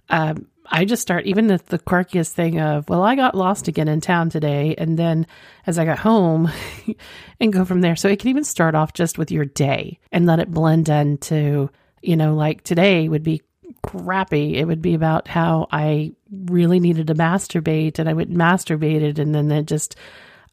Um, 0.09 0.47
I 0.69 0.87
just 0.87 1.03
start 1.03 1.27
even 1.27 1.49
the, 1.49 1.61
the 1.67 1.79
quirkiest 1.79 2.31
thing 2.31 2.59
of, 2.59 2.89
well, 2.89 3.03
I 3.03 3.15
got 3.15 3.35
lost 3.35 3.69
again 3.69 3.89
in 3.89 4.01
town 4.01 4.31
today. 4.31 4.75
And 4.77 4.99
then 4.99 5.27
as 5.67 5.79
I 5.79 5.85
got 5.85 5.99
home 5.99 6.51
and 7.41 7.53
go 7.53 7.67
from 7.67 7.83
there. 7.83 7.95
So 7.95 8.09
it 8.09 8.21
can 8.21 8.31
even 8.31 8.43
start 8.43 8.75
off 8.75 8.95
just 8.95 9.19
with 9.19 9.31
your 9.31 9.45
day 9.45 10.01
and 10.11 10.25
let 10.25 10.41
it 10.41 10.51
blend 10.51 10.89
into, 10.89 11.69
you 12.03 12.17
know, 12.17 12.35
like 12.35 12.63
today 12.65 13.07
would 13.07 13.23
be 13.23 13.43
crappy. 13.83 14.57
It 14.57 14.65
would 14.65 14.81
be 14.81 14.95
about 14.95 15.29
how 15.29 15.69
I 15.71 16.13
really 16.47 16.81
needed 16.81 17.09
to 17.09 17.15
masturbate 17.15 17.99
and 17.99 18.09
I 18.09 18.15
went 18.15 18.31
and 18.31 18.39
masturbated 18.39 19.19
and 19.19 19.35
then 19.35 19.53
it 19.53 19.67
just, 19.67 19.95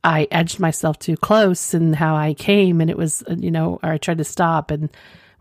I 0.04 0.28
edged 0.32 0.60
myself 0.60 1.00
too 1.00 1.16
close 1.16 1.74
and 1.74 1.96
how 1.96 2.14
I 2.14 2.34
came 2.34 2.82
and 2.82 2.90
it 2.90 2.98
was, 2.98 3.24
you 3.30 3.52
know, 3.52 3.80
or 3.82 3.92
I 3.94 3.98
tried 3.98 4.18
to 4.18 4.26
stop 4.26 4.70
and, 4.70 4.90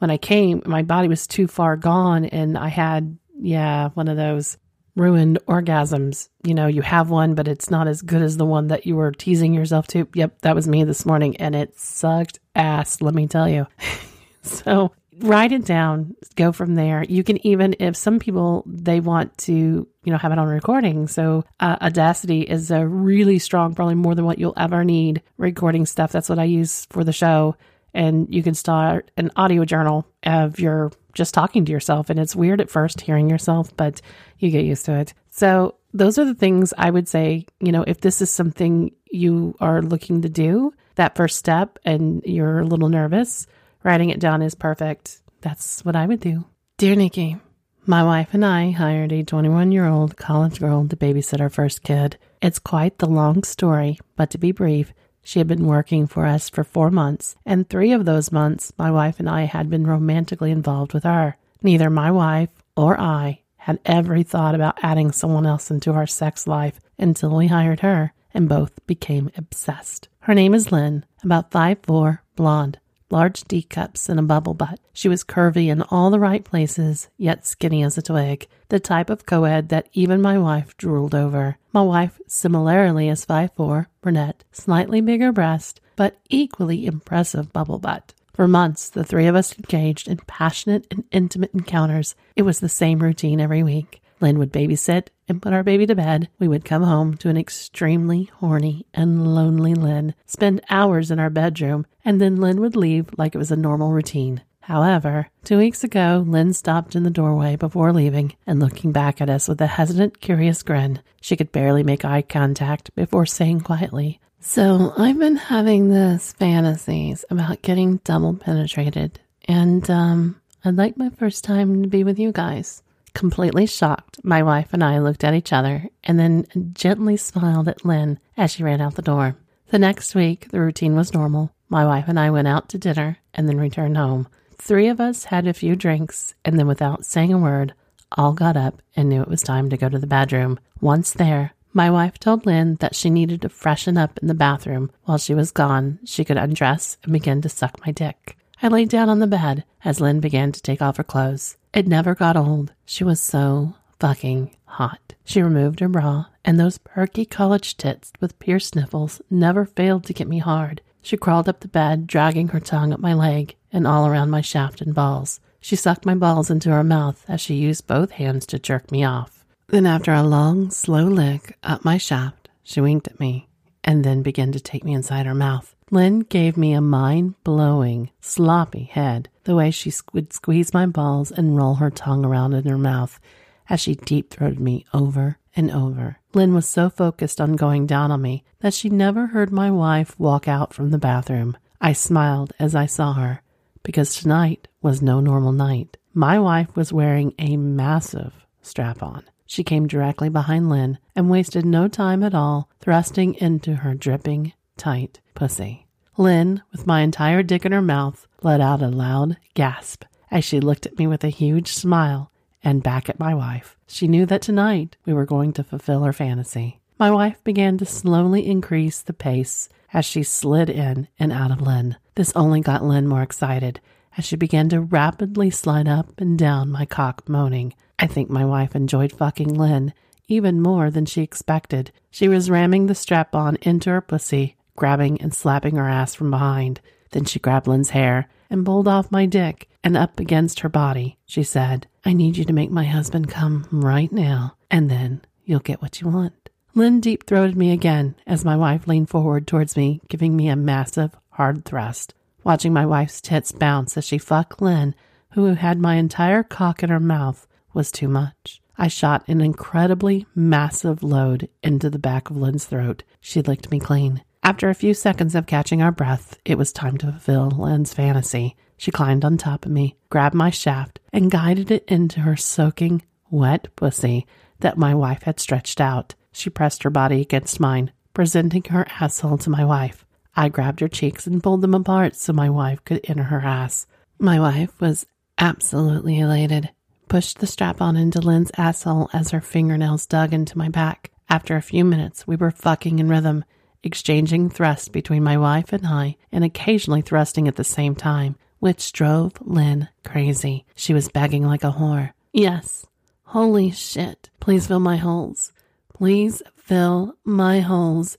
when 0.02 0.10
I 0.10 0.16
came, 0.16 0.62
my 0.66 0.82
body 0.82 1.06
was 1.06 1.28
too 1.28 1.46
far 1.46 1.76
gone 1.76 2.24
and 2.24 2.58
I 2.58 2.66
had, 2.66 3.16
yeah, 3.40 3.90
one 3.90 4.08
of 4.08 4.16
those 4.16 4.58
ruined 4.96 5.38
orgasms. 5.46 6.28
You 6.44 6.54
know, 6.54 6.66
you 6.66 6.82
have 6.82 7.08
one, 7.08 7.36
but 7.36 7.46
it's 7.46 7.70
not 7.70 7.86
as 7.86 8.02
good 8.02 8.20
as 8.20 8.36
the 8.36 8.44
one 8.44 8.66
that 8.66 8.84
you 8.84 8.96
were 8.96 9.12
teasing 9.12 9.54
yourself 9.54 9.86
to. 9.88 10.08
Yep, 10.12 10.40
that 10.40 10.56
was 10.56 10.66
me 10.66 10.82
this 10.82 11.06
morning 11.06 11.36
and 11.36 11.54
it 11.54 11.78
sucked 11.78 12.40
ass, 12.56 13.00
let 13.00 13.14
me 13.14 13.28
tell 13.28 13.48
you. 13.48 13.68
so 14.42 14.90
write 15.20 15.52
it 15.52 15.64
down, 15.64 16.16
go 16.34 16.50
from 16.50 16.74
there. 16.74 17.04
You 17.04 17.22
can 17.22 17.46
even, 17.46 17.76
if 17.78 17.96
some 17.96 18.18
people, 18.18 18.64
they 18.66 18.98
want 18.98 19.38
to, 19.38 19.52
you 19.52 20.12
know, 20.12 20.18
have 20.18 20.32
it 20.32 20.38
on 20.38 20.48
recording. 20.48 21.06
So 21.06 21.44
uh, 21.60 21.76
Audacity 21.80 22.40
is 22.40 22.72
a 22.72 22.84
really 22.84 23.38
strong, 23.38 23.76
probably 23.76 23.94
more 23.94 24.16
than 24.16 24.24
what 24.24 24.40
you'll 24.40 24.54
ever 24.56 24.82
need 24.82 25.22
recording 25.38 25.86
stuff. 25.86 26.10
That's 26.10 26.28
what 26.28 26.40
I 26.40 26.44
use 26.44 26.86
for 26.90 27.04
the 27.04 27.12
show 27.12 27.56
and 27.94 28.32
you 28.32 28.42
can 28.42 28.54
start 28.54 29.10
an 29.16 29.30
audio 29.36 29.64
journal 29.64 30.06
of 30.24 30.58
your 30.58 30.92
just 31.14 31.34
talking 31.34 31.64
to 31.64 31.72
yourself. 31.72 32.10
And 32.10 32.18
it's 32.18 32.36
weird 32.36 32.60
at 32.60 32.70
first 32.70 33.00
hearing 33.00 33.28
yourself, 33.28 33.76
but 33.76 34.00
you 34.38 34.50
get 34.50 34.64
used 34.64 34.86
to 34.86 34.98
it. 34.98 35.14
So, 35.30 35.76
those 35.94 36.18
are 36.18 36.24
the 36.24 36.34
things 36.34 36.72
I 36.78 36.88
would 36.90 37.06
say, 37.06 37.44
you 37.60 37.70
know, 37.70 37.84
if 37.86 38.00
this 38.00 38.22
is 38.22 38.30
something 38.30 38.92
you 39.10 39.54
are 39.60 39.82
looking 39.82 40.22
to 40.22 40.28
do, 40.30 40.72
that 40.94 41.16
first 41.16 41.36
step, 41.36 41.78
and 41.84 42.22
you're 42.24 42.60
a 42.60 42.64
little 42.64 42.88
nervous, 42.88 43.46
writing 43.82 44.08
it 44.08 44.18
down 44.18 44.40
is 44.40 44.54
perfect. 44.54 45.20
That's 45.42 45.84
what 45.84 45.94
I 45.94 46.06
would 46.06 46.20
do. 46.20 46.46
Dear 46.78 46.96
Nikky, 46.96 47.38
my 47.84 48.02
wife 48.04 48.32
and 48.32 48.44
I 48.44 48.70
hired 48.70 49.12
a 49.12 49.22
21 49.22 49.72
year 49.72 49.86
old 49.86 50.16
college 50.16 50.60
girl 50.60 50.86
to 50.88 50.96
babysit 50.96 51.40
our 51.40 51.50
first 51.50 51.82
kid. 51.82 52.16
It's 52.40 52.58
quite 52.58 52.98
the 52.98 53.06
long 53.06 53.42
story, 53.42 53.98
but 54.16 54.30
to 54.30 54.38
be 54.38 54.52
brief, 54.52 54.94
she 55.22 55.38
had 55.38 55.46
been 55.48 55.66
working 55.66 56.06
for 56.06 56.26
us 56.26 56.48
for 56.48 56.64
four 56.64 56.90
months, 56.90 57.36
and 57.46 57.68
three 57.68 57.92
of 57.92 58.04
those 58.04 58.32
months, 58.32 58.72
my 58.78 58.90
wife 58.90 59.20
and 59.20 59.28
I 59.28 59.42
had 59.42 59.70
been 59.70 59.86
romantically 59.86 60.50
involved 60.50 60.92
with 60.92 61.04
her. 61.04 61.36
Neither 61.62 61.90
my 61.90 62.10
wife 62.10 62.50
or 62.76 62.98
I 63.00 63.40
had 63.58 63.78
ever 63.84 64.22
thought 64.22 64.54
about 64.54 64.78
adding 64.82 65.12
someone 65.12 65.46
else 65.46 65.70
into 65.70 65.92
our 65.92 66.06
sex 66.06 66.46
life 66.46 66.80
until 66.98 67.36
we 67.36 67.46
hired 67.46 67.80
her 67.80 68.12
and 68.34 68.48
both 68.48 68.84
became 68.86 69.30
obsessed. 69.36 70.08
Her 70.20 70.34
name 70.34 70.54
is 70.54 70.72
Lynn, 70.72 71.04
about 71.22 71.52
five 71.52 71.78
four, 71.82 72.22
blonde, 72.34 72.78
large 73.12 73.42
D 73.44 73.62
cups 73.62 74.08
and 74.08 74.18
a 74.18 74.22
bubble 74.24 74.54
butt. 74.54 74.80
She 74.92 75.08
was 75.08 75.22
curvy 75.22 75.68
in 75.68 75.82
all 75.82 76.10
the 76.10 76.18
right 76.18 76.42
places, 76.42 77.08
yet 77.16 77.46
skinny 77.46 77.84
as 77.84 77.96
a 77.96 78.02
twig, 78.02 78.48
the 78.70 78.80
type 78.80 79.10
of 79.10 79.26
coed 79.26 79.68
that 79.68 79.88
even 79.92 80.20
my 80.20 80.38
wife 80.38 80.76
drooled 80.76 81.14
over. 81.14 81.58
My 81.72 81.82
wife, 81.82 82.20
similarly, 82.26 83.08
is 83.08 83.24
five 83.24 83.52
four, 83.54 83.88
brunette, 84.00 84.42
slightly 84.50 85.00
bigger 85.00 85.30
breast, 85.30 85.80
but 85.94 86.18
equally 86.30 86.86
impressive 86.86 87.52
bubble 87.52 87.78
butt. 87.78 88.14
For 88.32 88.48
months, 88.48 88.88
the 88.88 89.04
three 89.04 89.26
of 89.26 89.36
us 89.36 89.56
engaged 89.56 90.08
in 90.08 90.16
passionate 90.26 90.86
and 90.90 91.04
intimate 91.12 91.52
encounters. 91.52 92.14
It 92.34 92.42
was 92.42 92.60
the 92.60 92.68
same 92.68 92.98
routine 93.00 93.40
every 93.40 93.62
week. 93.62 94.02
Lynn 94.20 94.38
would 94.38 94.52
babysit 94.52 95.08
and 95.32 95.40
put 95.40 95.54
our 95.54 95.62
baby 95.62 95.86
to 95.86 95.94
bed. 95.94 96.28
We 96.38 96.46
would 96.46 96.64
come 96.64 96.82
home 96.82 97.16
to 97.16 97.30
an 97.30 97.38
extremely 97.38 98.24
horny 98.34 98.86
and 98.92 99.34
lonely 99.34 99.74
Lynn, 99.74 100.14
spend 100.26 100.60
hours 100.68 101.10
in 101.10 101.18
our 101.18 101.30
bedroom, 101.30 101.86
and 102.04 102.20
then 102.20 102.36
Lynn 102.36 102.60
would 102.60 102.76
leave 102.76 103.06
like 103.16 103.34
it 103.34 103.38
was 103.38 103.50
a 103.50 103.56
normal 103.56 103.92
routine. 103.92 104.42
However, 104.60 105.28
two 105.42 105.56
weeks 105.56 105.82
ago, 105.82 106.22
Lynn 106.26 106.52
stopped 106.52 106.94
in 106.94 107.02
the 107.02 107.10
doorway 107.10 107.56
before 107.56 107.94
leaving 107.94 108.36
and 108.46 108.60
looking 108.60 108.92
back 108.92 109.22
at 109.22 109.30
us 109.30 109.48
with 109.48 109.60
a 109.62 109.66
hesitant, 109.66 110.20
curious 110.20 110.62
grin. 110.62 111.00
She 111.22 111.34
could 111.34 111.50
barely 111.50 111.82
make 111.82 112.04
eye 112.04 112.22
contact 112.22 112.94
before 112.94 113.26
saying 113.26 113.62
quietly, 113.62 114.20
so 114.44 114.92
I've 114.98 115.18
been 115.18 115.36
having 115.36 115.88
this 115.88 116.32
fantasies 116.32 117.24
about 117.30 117.62
getting 117.62 117.98
double 118.04 118.34
penetrated, 118.34 119.18
and 119.46 119.88
um, 119.88 120.40
I'd 120.64 120.76
like 120.76 120.96
my 120.96 121.10
first 121.10 121.42
time 121.42 121.82
to 121.82 121.88
be 121.88 122.04
with 122.04 122.18
you 122.18 122.32
guys. 122.32 122.82
Completely 123.14 123.66
shocked, 123.66 124.18
my 124.24 124.42
wife 124.42 124.68
and 124.72 124.82
I 124.82 124.98
looked 124.98 125.24
at 125.24 125.34
each 125.34 125.52
other 125.52 125.86
and 126.04 126.18
then 126.18 126.72
gently 126.74 127.16
smiled 127.16 127.68
at 127.68 127.84
Lynn 127.84 128.18
as 128.36 128.52
she 128.52 128.62
ran 128.62 128.80
out 128.80 128.94
the 128.94 129.02
door. 129.02 129.36
The 129.68 129.78
next 129.78 130.14
week, 130.14 130.50
the 130.50 130.60
routine 130.60 130.94
was 130.96 131.14
normal. 131.14 131.52
My 131.68 131.86
wife 131.86 132.04
and 132.08 132.18
I 132.18 132.30
went 132.30 132.48
out 132.48 132.68
to 132.70 132.78
dinner 132.78 133.18
and 133.32 133.48
then 133.48 133.58
returned 133.58 133.96
home. 133.96 134.28
Three 134.58 134.88
of 134.88 135.00
us 135.00 135.24
had 135.24 135.46
a 135.46 135.54
few 135.54 135.74
drinks, 135.74 136.34
and 136.44 136.58
then 136.58 136.66
without 136.66 137.04
saying 137.04 137.32
a 137.32 137.38
word, 137.38 137.74
all 138.16 138.32
got 138.32 138.56
up 138.56 138.82
and 138.94 139.08
knew 139.08 139.22
it 139.22 139.28
was 139.28 139.42
time 139.42 139.70
to 139.70 139.76
go 139.76 139.88
to 139.88 139.98
the 139.98 140.06
bedroom. 140.06 140.60
Once 140.80 141.12
there, 141.12 141.52
my 141.72 141.90
wife 141.90 142.18
told 142.18 142.44
Lynn 142.44 142.76
that 142.80 142.94
she 142.94 143.08
needed 143.08 143.40
to 143.42 143.48
freshen 143.48 143.96
up 143.96 144.18
in 144.18 144.28
the 144.28 144.34
bathroom. 144.34 144.90
While 145.04 145.18
she 145.18 145.34
was 145.34 145.50
gone, 145.50 145.98
she 146.04 146.24
could 146.24 146.36
undress 146.36 146.98
and 147.02 147.12
begin 147.12 147.40
to 147.42 147.48
suck 147.48 147.84
my 147.84 147.92
dick. 147.92 148.36
I 148.62 148.68
laid 148.68 148.90
down 148.90 149.08
on 149.08 149.18
the 149.18 149.26
bed 149.26 149.64
as 149.84 150.00
Lynn 150.00 150.20
began 150.20 150.52
to 150.52 150.62
take 150.62 150.82
off 150.82 150.98
her 150.98 151.02
clothes. 151.02 151.56
It 151.72 151.86
never 151.86 152.14
got 152.14 152.36
old. 152.36 152.72
She 152.84 153.02
was 153.02 153.20
so 153.20 153.74
fucking 153.98 154.54
hot. 154.66 155.14
She 155.24 155.40
removed 155.40 155.80
her 155.80 155.88
bra, 155.88 156.26
and 156.44 156.60
those 156.60 156.76
perky 156.78 157.24
college 157.24 157.76
tits 157.76 158.12
with 158.20 158.38
pierced 158.38 158.76
nipples 158.76 159.22
never 159.30 159.64
failed 159.64 160.04
to 160.04 160.12
get 160.12 160.28
me 160.28 160.38
hard. 160.38 160.82
She 161.00 161.16
crawled 161.16 161.48
up 161.48 161.60
the 161.60 161.68
bed, 161.68 162.06
dragging 162.06 162.48
her 162.48 162.60
tongue 162.60 162.92
up 162.92 163.00
my 163.00 163.14
leg 163.14 163.56
and 163.72 163.86
all 163.86 164.06
around 164.06 164.30
my 164.30 164.42
shaft 164.42 164.80
and 164.80 164.94
balls. 164.94 165.40
She 165.60 165.76
sucked 165.76 166.04
my 166.04 166.14
balls 166.14 166.50
into 166.50 166.70
her 166.70 166.84
mouth 166.84 167.24
as 167.26 167.40
she 167.40 167.54
used 167.54 167.86
both 167.86 168.12
hands 168.12 168.44
to 168.46 168.58
jerk 168.58 168.90
me 168.92 169.04
off. 169.04 169.44
Then, 169.68 169.86
after 169.86 170.12
a 170.12 170.22
long, 170.22 170.70
slow 170.70 171.04
lick 171.04 171.56
up 171.62 171.84
my 171.84 171.96
shaft, 171.96 172.50
she 172.62 172.80
winked 172.80 173.08
at 173.08 173.18
me 173.18 173.48
and 173.82 174.04
then 174.04 174.22
began 174.22 174.52
to 174.52 174.60
take 174.60 174.84
me 174.84 174.92
inside 174.92 175.24
her 175.26 175.34
mouth. 175.34 175.74
Lynn 175.92 176.20
gave 176.20 176.56
me 176.56 176.72
a 176.72 176.80
mind 176.80 177.34
blowing, 177.44 178.08
sloppy 178.22 178.84
head, 178.84 179.28
the 179.44 179.54
way 179.54 179.70
she 179.70 179.92
would 180.14 180.32
squeeze 180.32 180.72
my 180.72 180.86
balls 180.86 181.30
and 181.30 181.54
roll 181.54 181.74
her 181.74 181.90
tongue 181.90 182.24
around 182.24 182.54
in 182.54 182.64
her 182.64 182.78
mouth 182.78 183.20
as 183.68 183.78
she 183.78 183.96
deep 183.96 184.30
throated 184.30 184.58
me 184.58 184.86
over 184.94 185.36
and 185.54 185.70
over. 185.70 186.18
Lynn 186.32 186.54
was 186.54 186.66
so 186.66 186.88
focused 186.88 187.42
on 187.42 187.56
going 187.56 187.86
down 187.86 188.10
on 188.10 188.22
me 188.22 188.42
that 188.60 188.72
she 188.72 188.88
never 188.88 189.26
heard 189.26 189.52
my 189.52 189.70
wife 189.70 190.18
walk 190.18 190.48
out 190.48 190.72
from 190.72 190.92
the 190.92 190.98
bathroom. 190.98 191.58
I 191.78 191.92
smiled 191.92 192.54
as 192.58 192.74
I 192.74 192.86
saw 192.86 193.12
her 193.12 193.42
because 193.82 194.16
tonight 194.16 194.68
was 194.80 195.02
no 195.02 195.20
normal 195.20 195.52
night. 195.52 195.98
My 196.14 196.38
wife 196.38 196.74
was 196.74 196.90
wearing 196.90 197.34
a 197.38 197.58
massive 197.58 198.32
strap 198.62 199.02
on. 199.02 199.24
She 199.44 199.62
came 199.62 199.86
directly 199.86 200.30
behind 200.30 200.70
Lynn 200.70 200.98
and 201.14 201.28
wasted 201.28 201.66
no 201.66 201.86
time 201.86 202.22
at 202.22 202.34
all 202.34 202.70
thrusting 202.80 203.34
into 203.34 203.74
her 203.74 203.92
dripping, 203.92 204.54
tight 204.78 205.20
pussy. 205.34 205.81
Lynn, 206.18 206.62
with 206.70 206.86
my 206.86 207.00
entire 207.00 207.42
dick 207.42 207.64
in 207.64 207.72
her 207.72 207.82
mouth, 207.82 208.26
let 208.42 208.60
out 208.60 208.82
a 208.82 208.88
loud 208.88 209.38
gasp 209.54 210.04
as 210.30 210.44
she 210.44 210.60
looked 210.60 210.86
at 210.86 210.98
me 210.98 211.06
with 211.06 211.24
a 211.24 211.28
huge 211.28 211.72
smile 211.72 212.30
and 212.62 212.82
back 212.82 213.08
at 213.08 213.18
my 213.18 213.34
wife. 213.34 213.76
She 213.86 214.08
knew 214.08 214.26
that 214.26 214.42
tonight 214.42 214.96
we 215.04 215.12
were 215.12 215.24
going 215.24 215.52
to 215.54 215.64
fulfill 215.64 216.02
her 216.04 216.12
fantasy. 216.12 216.80
My 216.98 217.10
wife 217.10 217.42
began 217.44 217.78
to 217.78 217.86
slowly 217.86 218.46
increase 218.46 219.00
the 219.00 219.12
pace 219.12 219.68
as 219.92 220.04
she 220.04 220.22
slid 220.22 220.70
in 220.70 221.08
and 221.18 221.32
out 221.32 221.50
of 221.50 221.60
Lynn. 221.60 221.96
This 222.14 222.32
only 222.36 222.60
got 222.60 222.84
Lynn 222.84 223.08
more 223.08 223.22
excited 223.22 223.80
as 224.16 224.24
she 224.24 224.36
began 224.36 224.68
to 224.68 224.80
rapidly 224.80 225.50
slide 225.50 225.88
up 225.88 226.20
and 226.20 226.38
down 226.38 226.70
my 226.70 226.84
cock, 226.84 227.28
moaning. 227.28 227.74
I 227.98 228.06
think 228.06 228.28
my 228.28 228.44
wife 228.44 228.76
enjoyed 228.76 229.12
fucking 229.12 229.54
Lynn 229.54 229.94
even 230.28 230.60
more 230.60 230.90
than 230.90 231.06
she 231.06 231.22
expected. 231.22 231.90
She 232.10 232.28
was 232.28 232.50
ramming 232.50 232.86
the 232.86 232.94
strap 232.94 233.34
on 233.34 233.56
into 233.62 233.90
her 233.90 234.00
pussy, 234.00 234.56
grabbing 234.76 235.20
and 235.20 235.34
slapping 235.34 235.76
her 235.76 235.88
ass 235.88 236.14
from 236.14 236.30
behind. 236.30 236.80
Then 237.10 237.24
she 237.24 237.38
grabbed 237.38 237.66
Lynn's 237.66 237.90
hair 237.90 238.28
and 238.48 238.64
pulled 238.64 238.88
off 238.88 239.10
my 239.10 239.26
dick 239.26 239.68
and 239.84 239.96
up 239.96 240.20
against 240.20 240.60
her 240.60 240.68
body. 240.68 241.18
She 241.26 241.42
said, 241.42 241.86
I 242.04 242.12
need 242.12 242.36
you 242.36 242.44
to 242.44 242.52
make 242.52 242.70
my 242.70 242.84
husband 242.84 243.28
come 243.28 243.66
right 243.70 244.10
now, 244.12 244.56
and 244.70 244.90
then 244.90 245.22
you'll 245.44 245.60
get 245.60 245.82
what 245.82 246.00
you 246.00 246.08
want. 246.08 246.50
Lynn 246.74 247.00
deep 247.00 247.26
throated 247.26 247.56
me 247.56 247.70
again 247.72 248.14
as 248.26 248.44
my 248.44 248.56
wife 248.56 248.86
leaned 248.86 249.10
forward 249.10 249.46
towards 249.46 249.76
me, 249.76 250.00
giving 250.08 250.36
me 250.36 250.48
a 250.48 250.56
massive, 250.56 251.14
hard 251.30 251.64
thrust. 251.64 252.14
Watching 252.44 252.72
my 252.72 252.86
wife's 252.86 253.20
tits 253.20 253.52
bounce 253.52 253.96
as 253.96 254.04
she 254.06 254.18
fucked 254.18 254.62
Lynn, 254.62 254.94
who 255.32 255.44
had 255.46 255.78
my 255.78 255.96
entire 255.96 256.42
cock 256.42 256.82
in 256.82 256.90
her 256.90 257.00
mouth, 257.00 257.46
was 257.72 257.92
too 257.92 258.08
much. 258.08 258.60
I 258.76 258.88
shot 258.88 259.28
an 259.28 259.40
incredibly 259.40 260.26
massive 260.34 261.02
load 261.02 261.48
into 261.62 261.90
the 261.90 261.98
back 261.98 262.30
of 262.30 262.36
Lynn's 262.36 262.64
throat. 262.64 263.02
She 263.20 263.42
licked 263.42 263.70
me 263.70 263.78
clean. 263.78 264.22
After 264.42 264.68
a 264.68 264.74
few 264.74 264.92
seconds 264.94 265.34
of 265.34 265.46
catching 265.46 265.82
our 265.82 265.92
breath, 265.92 266.36
it 266.44 266.58
was 266.58 266.72
time 266.72 266.98
to 266.98 267.12
fulfill 267.12 267.50
Lynn's 267.50 267.94
fantasy. 267.94 268.56
She 268.76 268.90
climbed 268.90 269.24
on 269.24 269.36
top 269.36 269.64
of 269.64 269.70
me, 269.70 269.96
grabbed 270.10 270.34
my 270.34 270.50
shaft, 270.50 270.98
and 271.12 271.30
guided 271.30 271.70
it 271.70 271.84
into 271.86 272.20
her 272.20 272.36
soaking, 272.36 273.02
wet 273.30 273.68
pussy 273.76 274.26
that 274.60 274.76
my 274.76 274.94
wife 274.94 275.22
had 275.22 275.38
stretched 275.38 275.80
out. 275.80 276.14
She 276.32 276.50
pressed 276.50 276.82
her 276.82 276.90
body 276.90 277.20
against 277.20 277.60
mine, 277.60 277.92
presenting 278.14 278.64
her 278.64 278.86
asshole 279.00 279.38
to 279.38 279.50
my 279.50 279.64
wife. 279.64 280.04
I 280.34 280.48
grabbed 280.48 280.80
her 280.80 280.88
cheeks 280.88 281.26
and 281.26 281.42
pulled 281.42 281.60
them 281.60 281.74
apart 281.74 282.16
so 282.16 282.32
my 282.32 282.50
wife 282.50 282.84
could 282.84 283.00
enter 283.04 283.24
her 283.24 283.40
ass. 283.40 283.86
My 284.18 284.40
wife 284.40 284.80
was 284.80 285.06
absolutely 285.38 286.18
elated 286.18 286.70
pushed 287.12 287.40
the 287.40 287.46
strap 287.46 287.82
on 287.82 287.94
into 287.94 288.22
Lynn's 288.22 288.50
asshole 288.56 289.10
as 289.12 289.32
her 289.32 289.42
fingernails 289.42 290.06
dug 290.06 290.32
into 290.32 290.56
my 290.56 290.70
back. 290.70 291.10
After 291.28 291.56
a 291.56 291.60
few 291.60 291.84
minutes, 291.84 292.26
we 292.26 292.36
were 292.36 292.50
fucking 292.50 293.00
in 293.00 293.10
rhythm, 293.10 293.44
exchanging 293.82 294.50
thrusts 294.50 294.88
between 294.88 295.22
my 295.22 295.36
wife 295.36 295.72
and 295.72 295.86
I, 295.86 296.16
and 296.30 296.44
occasionally 296.44 297.02
thrusting 297.02 297.48
at 297.48 297.56
the 297.56 297.64
same 297.64 297.94
time, 297.94 298.36
which 298.58 298.92
drove 298.92 299.32
Lynn 299.40 299.88
crazy. 300.04 300.64
She 300.74 300.94
was 300.94 301.08
begging 301.08 301.44
like 301.46 301.64
a 301.64 301.72
whore. 301.72 302.12
Yes. 302.32 302.86
Holy 303.24 303.70
shit. 303.70 304.30
Please 304.40 304.66
fill 304.66 304.80
my 304.80 304.96
holes. 304.96 305.52
Please 305.94 306.42
fill 306.56 307.16
my 307.24 307.60
holes. 307.60 308.16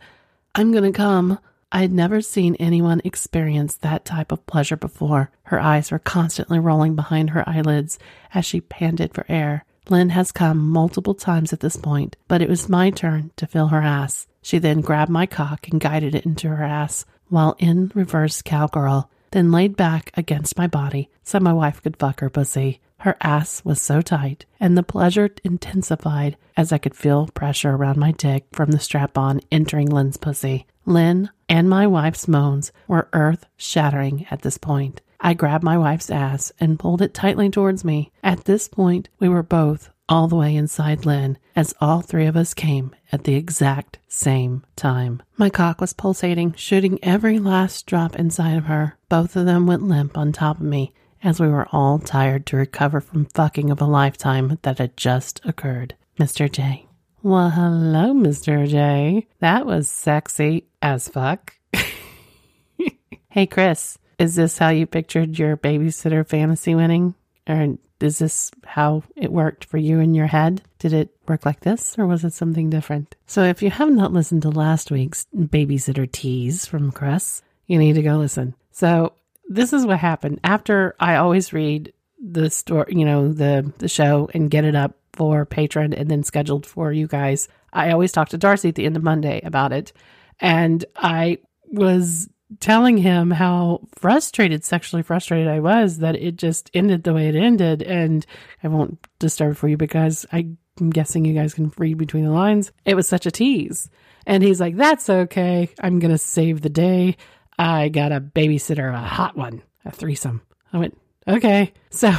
I'm 0.56 0.72
gonna 0.72 0.92
come. 0.92 1.40
I 1.72 1.82
had 1.82 1.92
never 1.92 2.22
seen 2.22 2.56
anyone 2.56 3.02
experience 3.04 3.76
that 3.78 4.06
type 4.06 4.32
of 4.32 4.46
pleasure 4.46 4.78
before. 4.78 5.32
Her 5.44 5.60
eyes 5.60 5.92
were 5.92 6.00
constantly 6.00 6.60
rolling 6.60 6.96
behind 6.96 7.32
her 7.32 7.48
eyelids 7.50 7.98
as 8.34 8.46
she 8.46 8.62
panted 8.62 9.14
for 9.14 9.26
air. 9.28 9.66
Lynn 9.90 10.10
has 10.10 10.32
come 10.32 10.70
multiple 10.70 11.14
times 11.14 11.52
at 11.52 11.60
this 11.60 11.76
point, 11.76 12.16
but 12.28 12.42
it 12.42 12.50
was 12.50 12.70
my 12.70 12.90
turn 12.90 13.32
to 13.36 13.48
fill 13.48 13.68
her 13.68 13.82
ass. 13.82 14.28
She 14.42 14.58
then 14.58 14.82
grabbed 14.82 15.12
my 15.12 15.26
cock 15.26 15.68
and 15.68 15.80
guided 15.80 16.16
it 16.16 16.26
into 16.26 16.50
her 16.50 16.64
ass 16.64 17.06
while 17.30 17.56
in 17.60 17.92
reverse 17.96 18.42
cowgirl, 18.42 19.10
then 19.32 19.52
laid 19.52 19.76
back 19.76 20.12
against 20.16 20.58
my 20.58 20.68
body 20.68 21.10
so 21.24 21.40
my 21.40 21.54
wife 21.54 21.82
could 21.82 21.98
fuck 21.98 22.20
her 22.20 22.30
pussy. 22.30 22.80
Her 23.00 23.18
ass 23.22 23.66
was 23.66 23.82
so 23.82 24.02
tight, 24.02 24.46
and 24.60 24.78
the 24.78 24.84
pleasure 24.84 25.30
intensified 25.44 26.38
as 26.56 26.72
I 26.72 26.78
could 26.78 26.96
feel 26.96 27.28
pressure 27.28 27.72
around 27.72 27.98
my 27.98 28.12
dick 28.12 28.46
from 28.54 28.72
the 28.72 28.80
strap 28.80 29.18
on 29.18 29.42
entering 29.52 29.90
Lynn's 29.90 30.16
pussy. 30.16 30.68
Lynn 30.86 31.30
and 31.50 31.70
my 31.70 31.86
wife's 31.88 32.28
moans 32.28 32.72
were 32.88 33.10
earth 33.12 33.46
shattering 33.58 34.26
at 34.32 34.44
this 34.44 34.58
point. 34.58 35.02
I 35.26 35.34
grabbed 35.34 35.64
my 35.64 35.78
wife's 35.78 36.10
ass 36.10 36.52
and 36.60 36.78
pulled 36.78 37.02
it 37.02 37.14
tightly 37.14 37.50
towards 37.50 37.86
me. 37.86 38.12
At 38.22 38.44
this 38.44 38.68
point, 38.68 39.08
we 39.20 39.30
were 39.30 39.42
both 39.42 39.90
all 40.10 40.28
the 40.28 40.36
way 40.36 40.54
inside 40.54 41.06
Lynn 41.06 41.38
as 41.56 41.74
all 41.80 42.02
three 42.02 42.26
of 42.26 42.36
us 42.36 42.54
came 42.54 42.94
at 43.10 43.24
the 43.24 43.36
exact 43.36 44.00
same 44.10 44.66
time. 44.76 45.24
My 45.38 45.50
cock 45.50 45.80
was 45.80 45.94
pulsating, 45.94 46.56
shooting 46.56 47.00
every 47.02 47.40
last 47.40 47.86
drop 47.86 48.18
inside 48.18 48.58
of 48.58 48.66
her. 48.66 48.98
Both 49.08 49.38
of 49.38 49.46
them 49.46 49.66
went 49.66 49.84
limp 49.84 50.18
on 50.18 50.34
top 50.34 50.58
of 50.58 50.66
me 50.66 50.92
as 51.24 51.40
we 51.40 51.48
were 51.48 51.70
all 51.72 52.00
tired 52.00 52.46
to 52.48 52.58
recover 52.58 53.00
from 53.00 53.26
fucking 53.28 53.70
of 53.70 53.80
a 53.80 53.86
lifetime 53.86 54.60
that 54.64 54.78
had 54.78 54.98
just 54.98 55.40
occurred. 55.46 55.96
Mr. 56.20 56.52
J. 56.52 56.88
Well, 57.22 57.52
hello, 57.52 58.14
Mr. 58.14 58.68
J. 58.68 59.26
That 59.40 59.66
was 59.66 59.88
sexy 59.88 60.66
as 60.82 61.08
fuck. 61.08 61.56
hey, 63.30 63.48
Chris, 63.48 63.98
is 64.20 64.36
this 64.36 64.58
how 64.58 64.70
you 64.70 64.86
pictured 64.86 65.38
your 65.38 65.58
babysitter 65.58 66.28
fantasy 66.28 66.76
winning? 66.76 67.16
Or 67.48 67.78
is 68.00 68.20
this 68.20 68.52
how 68.66 69.04
it 69.16 69.32
worked 69.32 69.66
for 69.66 69.78
you 69.78 70.00
in 70.00 70.14
your 70.14 70.28
head? 70.28 70.62
Did 70.80 70.94
it 70.94 71.16
work 71.28 71.46
like 71.46 71.62
this 71.62 71.98
or 71.98 72.06
was 72.06 72.24
it 72.24 72.34
something 72.34 72.70
different? 72.70 73.16
So 73.28 73.44
if 73.44 73.62
you 73.62 73.70
have 73.70 73.90
not 73.90 74.14
listened 74.14 74.42
to 74.44 74.50
last 74.50 74.92
week's 74.92 75.26
babysitter 75.36 76.12
tease 76.12 76.66
from 76.66 76.92
Chris, 76.92 77.42
you 77.68 77.78
need 77.78 77.94
to 77.94 78.02
go 78.02 78.18
listen. 78.18 78.56
So 78.72 79.14
this 79.48 79.74
is 79.74 79.86
what 79.86 80.00
happened 80.00 80.40
after 80.44 80.96
I 81.00 81.16
always 81.16 81.54
read 81.54 81.94
the 82.20 82.50
story, 82.50 82.94
you 82.96 83.06
know, 83.06 83.32
the 83.32 83.72
the 83.80 83.88
show 83.88 84.30
and 84.34 84.50
get 84.50 84.66
it 84.66 84.76
up 84.76 84.96
for 85.14 85.46
Patreon 85.46 85.94
and 85.98 86.10
then 86.10 86.24
scheduled 86.24 86.66
for 86.66 86.92
you 86.92 87.08
guys. 87.08 87.48
I 87.72 87.92
always 87.92 88.12
talk 88.12 88.30
to 88.30 88.38
Darcy 88.38 88.70
at 88.70 88.76
the 88.76 88.86
end 88.86 88.96
of 88.96 89.04
Monday 89.04 89.42
about 89.44 89.74
it. 89.74 89.94
And 90.40 90.84
I 90.96 91.40
was 91.68 92.30
telling 92.60 92.98
him 92.98 93.32
how 93.32 93.82
frustrated, 93.96 94.64
sexually 94.64 95.04
frustrated 95.04 95.48
I 95.48 95.60
was 95.60 96.00
that 96.00 96.16
it 96.16 96.36
just 96.36 96.70
ended 96.74 97.04
the 97.04 97.14
way 97.14 97.28
it 97.28 97.36
ended. 97.36 97.82
And 97.82 98.26
I 98.64 98.68
won't 98.68 99.00
disturb 99.20 99.58
for 99.58 99.68
you 99.68 99.78
because 99.78 100.26
I'm 100.32 100.58
guessing 100.90 101.26
you 101.26 101.34
guys 101.34 101.54
can 101.54 101.72
read 101.78 101.98
between 101.98 102.26
the 102.26 102.32
lines. 102.32 102.72
It 102.86 102.96
was 102.96 103.08
such 103.08 103.26
a 103.26 103.32
tease. 103.32 103.90
And 104.26 104.44
he's 104.44 104.60
like, 104.60 104.76
that's 104.76 105.10
okay. 105.10 105.70
I'm 105.82 106.00
going 106.00 106.12
to 106.12 106.18
save 106.18 106.62
the 106.62 106.70
day. 106.70 107.18
I 107.58 107.90
got 107.90 108.12
a 108.12 108.22
babysitter, 108.22 108.94
a 108.94 108.98
hot 108.98 109.38
one, 109.38 109.62
a 109.86 109.92
threesome. 109.92 110.42
I 110.72 110.78
went, 110.78 110.98
okay. 111.28 111.74
So 111.92 112.12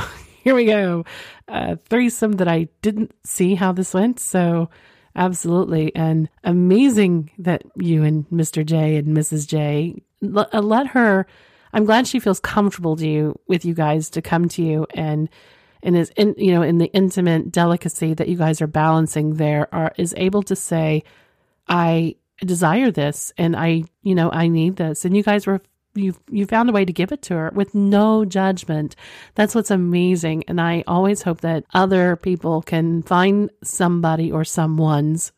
here 0.44 0.54
we 0.54 0.66
go. 0.66 1.04
A 1.48 1.76
threesome 1.76 2.32
that 2.32 2.46
I 2.46 2.68
didn't 2.82 3.12
see 3.24 3.54
how 3.54 3.72
this 3.72 3.92
went. 3.94 4.20
So 4.20 4.70
absolutely. 5.16 5.94
And 5.96 6.28
amazing 6.44 7.30
that 7.38 7.62
you 7.76 8.04
and 8.04 8.28
Mr. 8.28 8.64
J 8.64 8.96
and 8.96 9.16
Mrs. 9.16 9.48
J 9.48 10.02
Uh, 10.24 10.60
let 10.60 10.88
her, 10.88 11.26
I'm 11.72 11.84
glad 11.84 12.06
she 12.06 12.20
feels 12.20 12.40
comfortable 12.40 12.96
to 12.96 13.06
you 13.06 13.38
with 13.46 13.64
you 13.64 13.74
guys 13.74 14.10
to 14.10 14.22
come 14.22 14.48
to 14.50 14.62
you 14.62 14.86
and, 14.94 15.28
and 15.82 15.96
is 15.96 16.10
in, 16.16 16.34
you 16.38 16.52
know, 16.52 16.62
in 16.62 16.78
the 16.78 16.92
intimate 16.92 17.52
delicacy 17.52 18.14
that 18.14 18.28
you 18.28 18.36
guys 18.36 18.62
are 18.62 18.66
balancing 18.66 19.34
there 19.34 19.72
are, 19.74 19.92
is 19.96 20.14
able 20.16 20.42
to 20.44 20.56
say, 20.56 21.02
I 21.68 22.16
desire 22.38 22.90
this 22.90 23.32
and 23.38 23.56
I, 23.56 23.84
you 24.02 24.14
know, 24.14 24.30
I 24.30 24.48
need 24.48 24.76
this. 24.76 25.04
And 25.04 25.16
you 25.16 25.22
guys 25.22 25.46
were 25.46 25.60
you 25.94 26.14
you 26.30 26.46
found 26.46 26.68
a 26.68 26.72
way 26.72 26.84
to 26.84 26.92
give 26.92 27.12
it 27.12 27.22
to 27.22 27.34
her 27.34 27.52
with 27.54 27.74
no 27.74 28.24
judgment. 28.24 28.96
That's 29.34 29.54
what's 29.54 29.70
amazing. 29.70 30.44
And 30.48 30.60
I 30.60 30.84
always 30.86 31.22
hope 31.22 31.40
that 31.42 31.64
other 31.72 32.16
people 32.16 32.62
can 32.62 33.02
find 33.02 33.50
somebody 33.62 34.30
or 34.30 34.44
someone's 34.44 35.32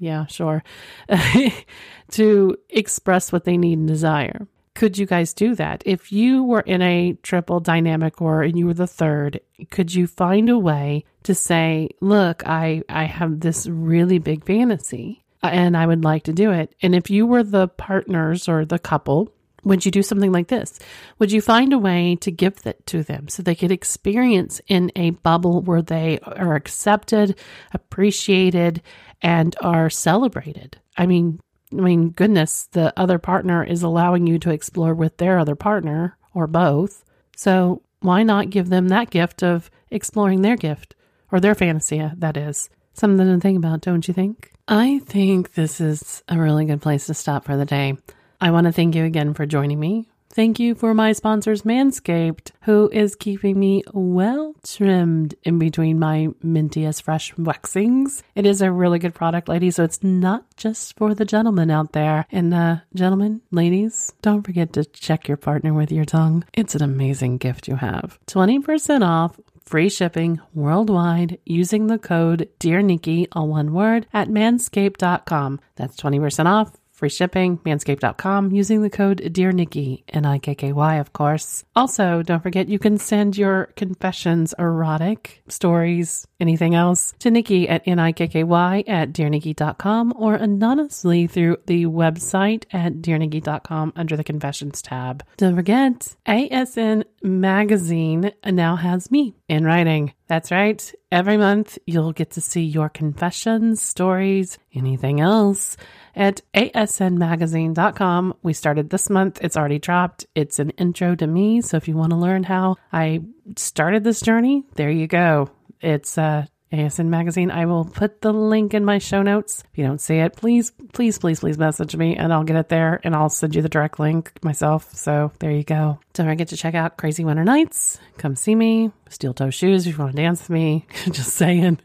yeah, 0.00 0.26
sure, 0.26 0.62
to 2.10 2.56
express 2.68 3.32
what 3.32 3.44
they 3.44 3.56
need 3.56 3.78
and 3.78 3.88
desire. 3.88 4.46
Could 4.74 4.98
you 4.98 5.06
guys 5.06 5.32
do 5.32 5.54
that? 5.54 5.84
If 5.86 6.10
you 6.10 6.42
were 6.42 6.60
in 6.60 6.82
a 6.82 7.12
triple 7.22 7.60
dynamic 7.60 8.20
or 8.20 8.42
and 8.42 8.58
you 8.58 8.66
were 8.66 8.74
the 8.74 8.88
third, 8.88 9.40
could 9.70 9.94
you 9.94 10.08
find 10.08 10.50
a 10.50 10.58
way 10.58 11.04
to 11.22 11.34
say, 11.34 11.90
look, 12.00 12.44
I, 12.44 12.82
I 12.88 13.04
have 13.04 13.38
this 13.38 13.68
really 13.68 14.18
big 14.18 14.44
fantasy 14.44 15.24
uh, 15.44 15.48
and 15.52 15.76
I 15.76 15.86
would 15.86 16.02
like 16.02 16.24
to 16.24 16.32
do 16.32 16.50
it. 16.50 16.74
And 16.82 16.94
if 16.94 17.08
you 17.08 17.24
were 17.24 17.44
the 17.44 17.68
partners 17.68 18.48
or 18.48 18.64
the 18.64 18.80
couple, 18.80 19.32
would 19.64 19.84
you 19.84 19.90
do 19.90 20.02
something 20.02 20.32
like 20.32 20.48
this? 20.48 20.78
Would 21.18 21.32
you 21.32 21.40
find 21.40 21.72
a 21.72 21.78
way 21.78 22.16
to 22.20 22.30
give 22.30 22.62
that 22.62 22.86
to 22.88 23.02
them 23.02 23.28
so 23.28 23.42
they 23.42 23.54
could 23.54 23.72
experience 23.72 24.60
in 24.68 24.92
a 24.94 25.10
bubble 25.10 25.62
where 25.62 25.82
they 25.82 26.18
are 26.22 26.54
accepted, 26.54 27.38
appreciated, 27.72 28.82
and 29.24 29.56
are 29.60 29.90
celebrated? 29.90 30.76
I 30.96 31.06
mean, 31.06 31.40
I 31.72 31.80
mean, 31.80 32.10
goodness, 32.10 32.68
the 32.70 32.92
other 32.96 33.18
partner 33.18 33.64
is 33.64 33.82
allowing 33.82 34.28
you 34.28 34.38
to 34.40 34.50
explore 34.50 34.94
with 34.94 35.16
their 35.16 35.38
other 35.38 35.56
partner 35.56 36.16
or 36.34 36.46
both. 36.46 37.04
So 37.34 37.82
why 38.00 38.22
not 38.22 38.50
give 38.50 38.68
them 38.68 38.88
that 38.88 39.10
gift 39.10 39.42
of 39.42 39.70
exploring 39.90 40.42
their 40.42 40.56
gift 40.56 40.94
or 41.32 41.40
their 41.40 41.54
fantasy, 41.54 42.00
uh, 42.00 42.10
that 42.18 42.36
is? 42.36 42.68
Something 42.92 43.26
to 43.26 43.40
think 43.40 43.58
about, 43.58 43.80
don't 43.80 44.06
you 44.06 44.14
think? 44.14 44.52
I 44.68 45.00
think 45.00 45.54
this 45.54 45.80
is 45.80 46.22
a 46.28 46.38
really 46.38 46.66
good 46.66 46.82
place 46.82 47.06
to 47.06 47.14
stop 47.14 47.44
for 47.44 47.56
the 47.56 47.64
day. 47.64 47.96
I 48.40 48.50
want 48.50 48.66
to 48.66 48.72
thank 48.72 48.94
you 48.94 49.04
again 49.04 49.34
for 49.34 49.46
joining 49.46 49.80
me. 49.80 50.06
Thank 50.34 50.58
you 50.58 50.74
for 50.74 50.94
my 50.94 51.12
sponsors, 51.12 51.62
Manscaped, 51.62 52.50
who 52.62 52.90
is 52.92 53.14
keeping 53.14 53.56
me 53.56 53.84
well 53.92 54.56
trimmed 54.64 55.36
in 55.44 55.60
between 55.60 56.00
my 56.00 56.26
mintiest 56.44 57.02
fresh 57.02 57.32
waxings. 57.34 58.24
It 58.34 58.44
is 58.44 58.60
a 58.60 58.72
really 58.72 58.98
good 58.98 59.14
product, 59.14 59.48
ladies, 59.48 59.76
so 59.76 59.84
it's 59.84 60.02
not 60.02 60.44
just 60.56 60.96
for 60.96 61.14
the 61.14 61.24
gentlemen 61.24 61.70
out 61.70 61.92
there. 61.92 62.26
And, 62.32 62.52
uh, 62.52 62.78
gentlemen, 62.96 63.42
ladies, 63.52 64.12
don't 64.22 64.42
forget 64.42 64.72
to 64.72 64.84
check 64.84 65.28
your 65.28 65.36
partner 65.36 65.72
with 65.72 65.92
your 65.92 66.04
tongue. 66.04 66.42
It's 66.52 66.74
an 66.74 66.82
amazing 66.82 67.38
gift 67.38 67.68
you 67.68 67.76
have. 67.76 68.18
20% 68.26 69.04
off 69.04 69.38
free 69.64 69.88
shipping 69.88 70.40
worldwide 70.52 71.38
using 71.46 71.86
the 71.86 71.98
code 71.98 72.48
Dear 72.58 72.82
Nikky, 72.82 73.28
all 73.30 73.46
one 73.46 73.72
word, 73.72 74.08
at 74.12 74.28
manscaped.com. 74.28 75.60
That's 75.76 75.96
20% 75.96 76.46
off 76.46 76.72
free 76.94 77.08
shipping, 77.08 77.58
manscaped.com, 77.58 78.52
using 78.52 78.82
the 78.82 78.90
code 78.90 79.28
Dear 79.32 79.52
Nikky, 79.52 80.04
N-I-K-K-Y, 80.08 80.94
of 80.96 81.12
course. 81.12 81.64
Also, 81.76 82.22
don't 82.22 82.42
forget 82.42 82.68
you 82.68 82.78
can 82.78 82.98
send 82.98 83.36
your 83.36 83.66
confessions, 83.76 84.54
erotic 84.58 85.42
stories, 85.48 86.26
anything 86.40 86.74
else, 86.74 87.14
to 87.20 87.30
Nikky 87.30 87.68
at 87.68 87.86
N-I-K-K-Y 87.86 88.84
at 88.86 89.12
DearNikky.com 89.12 90.14
or 90.16 90.34
anonymously 90.34 91.26
through 91.26 91.58
the 91.66 91.86
website 91.86 92.64
at 92.72 92.94
DearNikky.com 92.94 93.92
under 93.96 94.16
the 94.16 94.24
confessions 94.24 94.82
tab. 94.82 95.24
Don't 95.36 95.56
forget, 95.56 96.16
ASN 96.26 97.04
Magazine 97.22 98.32
now 98.44 98.76
has 98.76 99.10
me 99.10 99.34
in 99.48 99.64
writing. 99.64 100.12
That's 100.26 100.50
right. 100.50 100.92
Every 101.12 101.36
month, 101.36 101.78
you'll 101.86 102.12
get 102.12 102.32
to 102.32 102.40
see 102.40 102.62
your 102.62 102.88
confessions, 102.88 103.82
stories, 103.82 104.58
anything 104.72 105.20
else 105.20 105.76
at 106.16 106.40
asnmagazine.com. 106.54 108.34
We 108.42 108.52
started 108.52 108.90
this 108.90 109.10
month. 109.10 109.38
It's 109.42 109.56
already 109.56 109.78
dropped. 109.78 110.26
It's 110.34 110.58
an 110.58 110.70
intro 110.70 111.14
to 111.16 111.26
me. 111.26 111.60
So 111.60 111.76
if 111.76 111.88
you 111.88 111.96
want 111.96 112.10
to 112.10 112.16
learn 112.16 112.42
how 112.42 112.76
I 112.92 113.22
started 113.56 114.04
this 114.04 114.20
journey, 114.20 114.64
there 114.74 114.90
you 114.90 115.06
go. 115.06 115.50
It's 115.84 116.16
uh, 116.16 116.46
ASN 116.72 117.06
Magazine. 117.06 117.50
I 117.50 117.66
will 117.66 117.84
put 117.84 118.22
the 118.22 118.32
link 118.32 118.74
in 118.74 118.84
my 118.84 118.98
show 118.98 119.22
notes. 119.22 119.62
If 119.70 119.78
you 119.78 119.84
don't 119.84 120.00
see 120.00 120.16
it, 120.16 120.34
please, 120.34 120.72
please, 120.92 121.18
please, 121.18 121.40
please 121.40 121.58
message 121.58 121.94
me 121.94 122.16
and 122.16 122.32
I'll 122.32 122.42
get 122.42 122.56
it 122.56 122.68
there 122.68 123.00
and 123.04 123.14
I'll 123.14 123.28
send 123.28 123.54
you 123.54 123.62
the 123.62 123.68
direct 123.68 124.00
link 124.00 124.32
myself. 124.42 124.92
So 124.94 125.30
there 125.38 125.50
you 125.50 125.62
go. 125.62 126.00
Don't 126.14 126.26
forget 126.26 126.48
to 126.48 126.56
check 126.56 126.74
out 126.74 126.96
Crazy 126.96 127.24
Winter 127.24 127.44
Nights. 127.44 128.00
Come 128.18 128.34
see 128.34 128.54
me. 128.54 128.90
Steel 129.10 129.34
toe 129.34 129.50
shoes 129.50 129.86
if 129.86 129.96
you 129.96 130.02
want 130.02 130.16
to 130.16 130.22
dance 130.22 130.40
with 130.42 130.50
me. 130.50 130.86
Just 131.10 131.34
saying. 131.34 131.78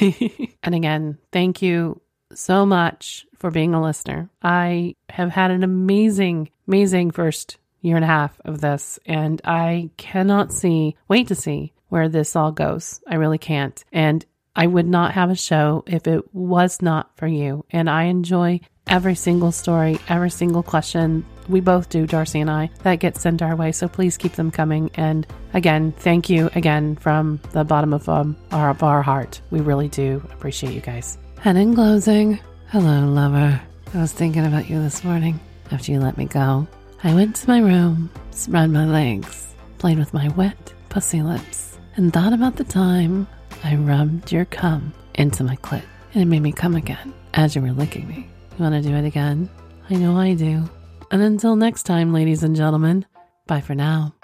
and 0.62 0.74
again, 0.74 1.18
thank 1.32 1.60
you 1.60 2.00
so 2.32 2.64
much 2.64 3.26
for 3.36 3.50
being 3.50 3.74
a 3.74 3.82
listener. 3.82 4.30
I 4.42 4.94
have 5.08 5.30
had 5.30 5.50
an 5.50 5.64
amazing, 5.64 6.50
amazing 6.68 7.10
first 7.10 7.58
year 7.80 7.96
and 7.96 8.04
a 8.04 8.08
half 8.08 8.38
of 8.44 8.60
this, 8.60 8.98
and 9.06 9.40
I 9.44 9.90
cannot 9.96 10.52
see, 10.52 10.96
wait 11.08 11.28
to 11.28 11.34
see 11.34 11.72
where 11.90 12.08
this 12.08 12.34
all 12.34 12.52
goes. 12.52 13.00
I 13.06 13.16
really 13.16 13.38
can't. 13.38 13.84
And 13.92 14.24
I 14.56 14.66
would 14.66 14.86
not 14.86 15.12
have 15.12 15.30
a 15.30 15.36
show 15.36 15.84
if 15.86 16.06
it 16.06 16.34
was 16.34 16.82
not 16.82 17.16
for 17.16 17.26
you. 17.26 17.64
And 17.70 17.88
I 17.88 18.04
enjoy 18.04 18.60
every 18.86 19.14
single 19.14 19.52
story, 19.52 19.98
every 20.08 20.30
single 20.30 20.62
question. 20.62 21.24
We 21.48 21.60
both 21.60 21.88
do, 21.88 22.06
Darcy 22.06 22.40
and 22.40 22.50
I, 22.50 22.70
that 22.82 22.96
gets 22.96 23.20
sent 23.20 23.42
our 23.42 23.54
way. 23.54 23.72
So 23.72 23.86
please 23.88 24.16
keep 24.16 24.32
them 24.32 24.50
coming. 24.50 24.90
And 24.94 25.26
again, 25.54 25.92
thank 25.92 26.28
you 26.28 26.50
again 26.54 26.96
from 26.96 27.40
the 27.52 27.64
bottom 27.64 27.92
of, 27.92 28.08
um, 28.08 28.36
our, 28.50 28.70
of 28.70 28.82
our 28.82 29.02
heart. 29.02 29.40
We 29.50 29.60
really 29.60 29.88
do 29.88 30.26
appreciate 30.32 30.74
you 30.74 30.80
guys. 30.80 31.18
And 31.44 31.56
in 31.56 31.74
closing, 31.74 32.40
hello, 32.68 33.06
lover. 33.06 33.60
I 33.94 34.00
was 34.00 34.12
thinking 34.12 34.46
about 34.46 34.68
you 34.68 34.82
this 34.82 35.04
morning 35.04 35.40
after 35.70 35.92
you 35.92 36.00
let 36.00 36.18
me 36.18 36.26
go. 36.26 36.66
I 37.02 37.14
went 37.14 37.36
to 37.36 37.48
my 37.48 37.60
room, 37.60 38.10
spread 38.30 38.70
my 38.70 38.84
legs, 38.84 39.54
played 39.78 39.98
with 39.98 40.12
my 40.12 40.28
wet 40.30 40.74
pussy 40.90 41.22
lips, 41.22 41.69
and 42.00 42.14
thought 42.14 42.32
about 42.32 42.56
the 42.56 42.64
time 42.64 43.28
I 43.62 43.76
rubbed 43.76 44.32
your 44.32 44.46
cum 44.46 44.94
into 45.14 45.44
my 45.44 45.56
clit 45.56 45.82
and 46.14 46.22
it 46.22 46.26
made 46.26 46.40
me 46.40 46.50
come 46.50 46.74
again 46.74 47.12
as 47.34 47.54
you 47.54 47.60
were 47.60 47.72
licking 47.72 48.08
me. 48.08 48.26
You 48.56 48.64
want 48.64 48.74
to 48.74 48.80
do 48.80 48.96
it 48.96 49.04
again? 49.04 49.50
I 49.90 49.96
know 49.96 50.16
I 50.16 50.32
do. 50.32 50.64
And 51.10 51.20
until 51.20 51.56
next 51.56 51.82
time, 51.82 52.14
ladies 52.14 52.42
and 52.42 52.56
gentlemen, 52.56 53.04
bye 53.46 53.60
for 53.60 53.74
now. 53.74 54.14